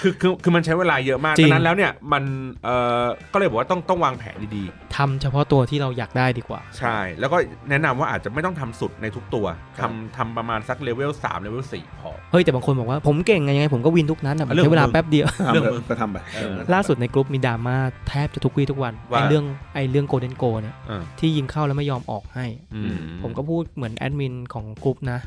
[0.00, 2.22] คือคือคือมันใช้เวลาเยอะมากจริดังนั้นแล้วเนี่ยมัน
[2.64, 2.68] เอ
[3.02, 4.64] อก็เลยบอกว่าต้องต้องวางแผนดี
[4.96, 7.36] ทำเฉพาะตัวที่เราอยากได้ดีกว่าๆใช่ แล้วก็
[7.70, 9.46] แนะนำว่าอาจจะไม่ต้องทำสุดในทุกตัว
[9.80, 17.76] ทำทำประมาณสักเลเวล3เลเวล4พอ เฮ้ย แต่บางคนบอกว่าผมเก่งไงยังไงผมก็ win ทุกนัดนะมันเรื่องใช้เวลาของมึงแป๊บเดียวทำเรื่องของมึงอะก็ทำไปเออล่าสุดในกลุ่มมีดราม่า
[18.08, 19.44] แทบจะทุกวี่ทุกวันว่าไอเรื่อง
[19.74, 25.20] ไอเรื่อง golden goal เนี่ยเออที่ยิงเข้าแล้วไม่ยอมออกให้อืมผมก็พูดเหมือนแอดมินของกลุ่มนะ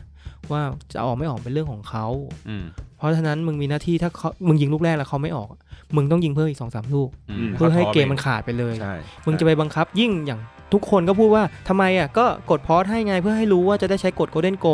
[0.52, 0.62] ว่า
[0.94, 2.06] จะออกไม่ออกเป็นเรื่องของเขา
[2.50, 2.66] อืม
[2.98, 5.50] เพราะฉะนั้นมึงมีหน้าที่ถ้าเขามึงยิงลูกแรกแล้วเขาไม่ออก
[5.96, 7.10] มึงต้องยิงเพิ่มอีกสองสามลูก
[7.50, 10.40] มเพื่อให้ขาท้เกมมันขาดไปเลยใช่มึงจะไปบังคับยิ่งอย่าง
[10.74, 14.68] ทุกคนก็พูดว่าทำไมอะก็กด pause ให้ไงเพื่อให้รู้ว่าจะได้ใช้กด golden goal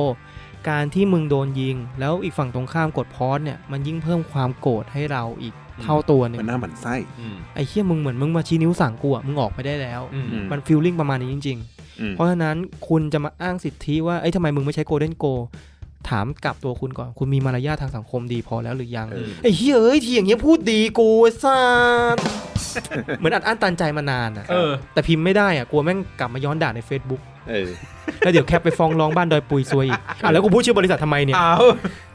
[0.69, 5.53] การที่มึงโดนยิง แล้วอีกฝั่งตรงข้ามกด pause เนี่ยมันยิ่งเพิ่มความโกรธให้เราอีก
[5.83, 11.78] เท่าตัวหนึ่งมันหน้าหมันไส้อืมไอ้เหี้ยมึงเหมือนมึงมาชี้นิ้วสั่งกูอะมึงออกไปได้แล้วอืมอืมมันฟีลลิ่งประมาณนี้จริงอืมๆ
[12.11, 15.25] เพราะฉะนั้นคุณจะมาอ้างสิทธิว่า เอ้ยทำไมมึงไม่ใช้โกลเด้นโก
[16.09, 21.59] ถามกลับตัวคุณก่อน คุณมีมารยาททางสังคมดีพอแล้วหรือยังเออไอ้เฮ้ยเอ้ยทีอย่างเงี้ยพูดดีกูไอ้สั
[22.15, 22.17] ส
[23.17, 27.69] เหมือนอัดอั้นตันใจมานานอะเออแต่พิมพ์ไม่ได้อะกลัวแม่งกลับมาย้อนด่าใน Facebook เออ
[28.19, 31.37] แล้วเดี๋ยวแคปไปฟ้องร้องบ้านดอยปุยซวยอีกอะแล้วกูพูดชื่อบริษัททำไมเนี่ย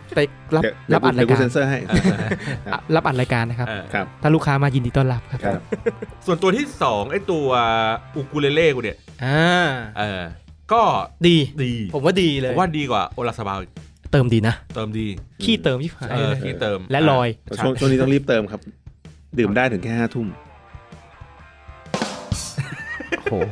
[0.06, 0.22] อ้าวแต่
[0.56, 5.60] รับเดี๋ยวรับอัดเดี๋รายยวกูการเซ็นเซอร์ให้อะรับอัดรายการนะครับเออครับ ถ้าลูกค้ามายินดีต้อนรับครับครับ
[6.26, 7.46] ส่วนตัวที่สองไอ้ตัว
[8.14, 9.66] อูกูเลเล่กูเนี่ยอ่า
[9.98, 10.22] เออ
[10.72, 10.82] ก็
[11.26, 13.72] ดีดี ผมว่าดีเลผยมว่าดีกว่าโอลาซาบาวอีก
[14.12, 15.06] เติมดีนะ เติมดี
[15.42, 18.60] ขี้เติมที่หายเออเลยที่เติมและลอยแต่ช่วงช่วงนี้ต้องรีบเติมครับ
[19.38, 20.26] ดื่มได้ถึงแค่ห้าทุ่ม
[23.24, 23.44] โอ้โห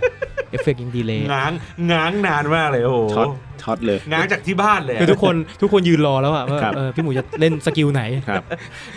[0.51, 1.53] เอฟเฟกต์ยังดีเลยง้าง
[1.93, 3.29] ง้างนานมากเลยโอ้โหช็อต
[3.63, 8.43] ช็อตเลยง้างจากที่บ้านเลยอะคือทุกคนทุกคนยืนรอแล้วอะว่าครับเออพี่หมูจะเล่น skill ไหนครับ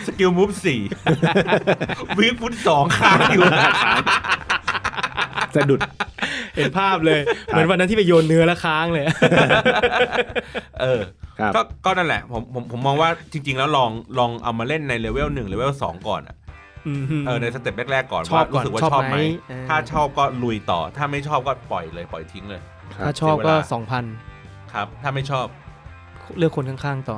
[0.06, 0.80] skill move สี่
[2.18, 3.42] weak foot สองค้างอยู่
[5.54, 5.80] สะดุด
[6.56, 9.04] เห็นภาพเลย เหมือนวันนั้นที่ไปโยนเนื้อแล้วค้างเลย
[10.82, 11.00] เออ
[11.40, 16.35] ครับก็ก็นั่นแหละผมผมผมมองว่าจริง ๆ แล้วลองลองเอามาเล่นในเลเวลหนึ่งเลเวลสองก่อนอะ
[17.26, 19.16] เออใน step แรกๆก่อนชอบว่าก่อนรู้สึกว่าชอบชอบไหมไหม
[19.48, 22.60] เออถ้าชอบก็ลุยต่อ ถ้าไม่ชอบก็ปล่อยเลยปล่อยทิ้งเลย
[23.04, 24.04] ถ้าชอบก็เสียเวลาสองพัน
[24.72, 25.46] ครับ ถ้าไม่ชอบ
[26.38, 27.16] เลือกคนข้างๆต่อ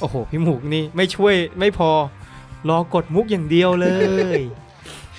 [0.00, 1.90] โอ้โห พี่หมูนี่ไม่ช่วยไม่พอ
[2.68, 3.86] รอกดมุกอย่างเดียวเล
[4.38, 4.40] ย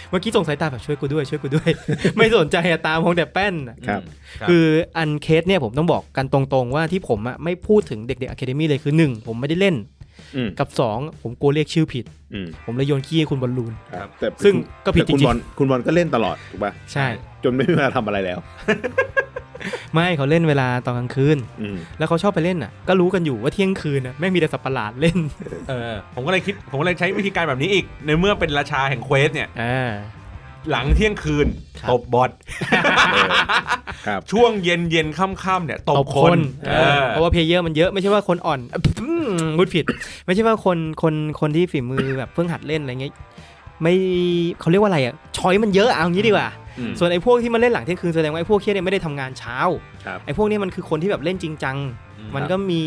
[0.10, 1.70] เมื่อกี้ส่งสายตาแบบช่วยกูด้วยช่วยกูด้วย
[2.18, 4.02] ไม่สนใจอะตามองแต่แป้นอะครับ
[4.40, 4.66] ครับ คือ
[4.98, 9.95] อันเคสเนี่ยผมต้องบอกกันตรงๆว่าที่ผมอะไม่พูดถึงเด็กๆอะคาเดมี่เลยคือหนึ่งผมไม่ได้เล่นอืม
[10.60, 14.54] กับสองผมกลัวเรียกชื่อผิดอืมผมเลยโยนขี้ให้คุณบอลลูนครับแต่ซึ่ง
[14.86, 17.08] ก็ผิดแต่คุณจริงๆบอลคุณบอลก็เล่นตลอดถูกป่ะใช่
[17.44, 18.40] จนไม่มีเวลาทำอะไรแล้ว
[19.94, 25.18] ไม่เขาเล่นเวลาตอนกลางคืนอืมแล้วเขาชอบไปเล่นอะ ก็รู้กันอยู่ว่าเที่ยงคืนน่ะแม่งมีแต่สัตว์ประหลาดเล่น
[25.70, 29.92] เออ ผมก็เลยคิดผมก็เลยใช้วิธีการแบบนี้อีก ในเมื่อเป็นราชาแห่ง quest เนี่ยอ่า
[30.72, 31.48] หลังเที่ยงคืน
[31.80, 32.32] ครับตบ bot
[34.08, 38.60] ครับช่วงเย็นเย็นค่ำๆเนี่ยตบคนเออเพราะว่า player มันเยอะไม่ใช่ว่าคนอ่อน
[39.02, 39.86] อืมพูดผิด
[40.26, 43.14] ไม่ใช่ว่าคนคนคนที่ฝีมือแบบเพิ่งหัดเล่นอะไรเงี้ย
[43.82, 43.94] ไม่
[44.60, 46.48] เขาเรียกว่าอะไรอะชอยมันเยอะเอางี้ดีกว่า
[46.80, 49.58] อืมส่วนไอ้พวกที่มันเล่นหลังเที่ยงคืนแสดงว่าไอ้พวกเคียเนี่ยไม่ได้ทำงานเช้า
[50.06, 51.78] ครับไอ้พวกเนี้มันคือคนที่แบบเล่นจริงจัง
[52.20, 52.80] อืมมันก็มี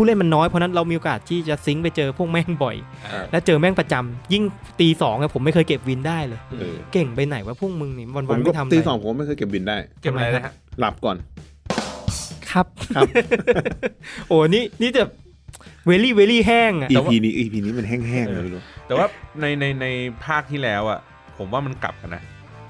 [0.00, 2.76] ผู้เล่นมันน้อยเพราะฉะนั้นเรามีโอกาสที่จะซิงค์ไปเจอพวกแม่งบ่อย
[3.12, 4.44] ครับและเจอแม่งประจำยิ่ง
[4.80, 11.16] ตีสองอะผมไม่เคยเก็บวินได้เลยเออเก่งไปไหนวะพวกมึงนี่วันผวันมๆก็ไม่ทำะไรตีสองผมไม่เคยเก็บบินได้เก็บอะไรนะฮะหลับก่อน
[12.50, 13.04] ครับครับ
[14.28, 15.02] โอ้นี่นี่จะ
[15.86, 19.06] เวลี่เวลี่แห้งอะแต่ EP ว่านี้ EP นี้มันแห้งๆเลยไม่รู้แต่ว่า
[19.40, 19.86] ในในใน
[20.24, 20.98] ภาคที่แล้วอะ
[21.38, 22.22] ผมว่ามันกลับกันนะ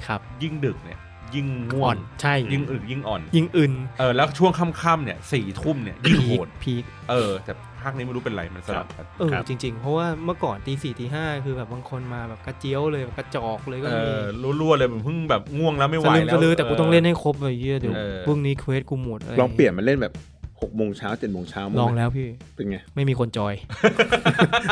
[0.06, 0.98] ครับ ยิ่งดึกเนี่ย
[1.34, 7.52] ยิ่งง่วอ่องนใช่ยิ่งอึยิ่งอ่อน ยิงอื่นเออแล้วช่วงค่ำๆเนี่ยสี่ทุ่มเนี่ยยิ่งโหด พีค เออ แต่
[7.82, 14.24] ภาคนี้ไม่รู้เป็นไรมันสลับกัน เออครับ จริง ๆ เพราะว่าเมื่อก่อนตีสี่ตีห้าคือแบบบางคนมาแบบกระเจียวเลยแบบกระจอกเลยก็เอมีอ
[14.60, 20.14] รั่วๆเลยผมเพิ่งแบบง่วงแล้วไม่ไหสวลืมแล้สวลือแต่กูต้องเล่นให้ครบเลยเยี่ยเดี๋ยวเออ พรุ่งนี้ quest กูหมดอะไรลองเปลี่ยนมาเล่นแบบ
[20.60, 23.54] หกโมงเช้าเจ็ดโมงเช้ามั้งลองไหมแล้วพี่ เป็นไง ไม่มีคนจอย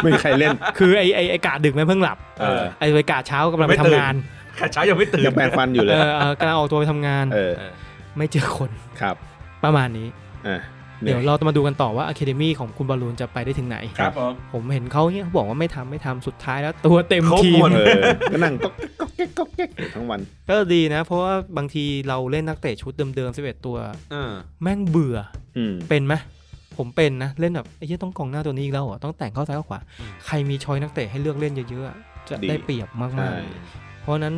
[0.03, 4.36] ไม่มีใครเล่น คือไอไอไอกาดึกไม่เพิ่งหลับเออ ไอไอกาเช้ากำลังไปไม่ตื่นทำงานขา
[4.73, 7.73] เช้ายังไม่ตื่นยังแปรงฟันอยู่เลเอยอเออกำลังออกตัวไปทำงานเออเออ
[8.17, 9.17] ไม่เจอคนครับ
[9.65, 10.09] ประมาณนี้
[10.49, 10.59] อะ
[11.05, 18.01] เดี๋ยวเราจะมาดูกันต่อว่า academy ของคุณบอลลูนจะไปได้ถึงไหนครับผมผมเห็นเขาเนี่ยเขาบอกว่าไม่ทำไม่ทำสุดท้ายแล้วตัวเต็มครบทีมหมดเออ
[18.33, 18.69] ก็นั่งก็
[19.01, 23.77] ก็แก๊กก็แก๊กอยู่ทั้งวัน ก็ดีนะ เพราะว่าบางทีเราเล่นนักเตะชุดเดิมๆ11ตัว
[24.13, 24.33] เออ
[24.63, 25.17] แม่งเบื่อ
[25.57, 26.15] อืมเป็นไหม
[26.77, 31.97] ผมเป็นนะ เล่นแบบไอ้เหี้ยต้องกองหน้าตัวนี้อีกแล้วเหรอต้องแต่งเข้าซ้ายเข้าขวาอืมใครมีชอยนักเตะให้เลือกเล่นเยอะๆอะ
[32.29, 34.37] จะดีได้เปรียบมากใช่ๆ เพราะฉะนั้น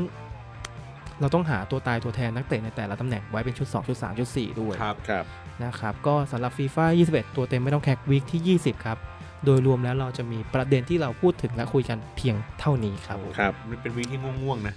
[1.20, 5.24] เราต้องหาตัวตายตัวแทนนักเตะในแต่ละตำแหน่งไว้เป็นชุด 2 ชุด 3 ชุด 4 ด้วยครับครับ
[5.64, 8.98] นะครับ ก็สำหรับฟีฟ่า21 ตัวเต็มไม่ต้องแคกวีคที่ 20 ครับ
[9.44, 14.74] โดยรวมแล้วเราจะมีประเด็นที่เราพูดถึงและคุยกันเพียงเท่านี้ครับครับมันเป็นวีคที่ง่วงๆนะ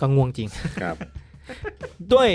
[0.00, 0.48] ก็ง่วงจริง
[0.82, 0.96] ครับ
[2.12, 2.28] ด้วย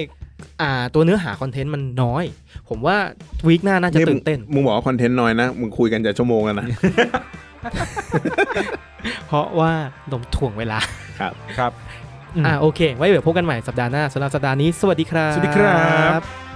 [0.62, 2.24] อ่าตัวเนื้อหาคอนเทนต์มันน้อย
[2.70, 2.98] ผมว่า
[3.48, 6.66] วีคหน้าน่าจะตื่นเต้นมึงบอกว่าคอนเทนต์น้อยนะมึงคุยกันจะชั่วโมงแล้วนะ
[9.28, 9.72] เพราะว่า
[10.12, 10.80] ดมถ่วงเวลา
[11.20, 11.72] ครับครับ
[12.46, 15.80] อ่าโอเค ไว้เดี๋ยวพบกันใหม่สัปดาห์หน้าสำหรับสัปดาห์นี้ สวัสดีครับ สวัสดีครั
[16.20, 16.49] บ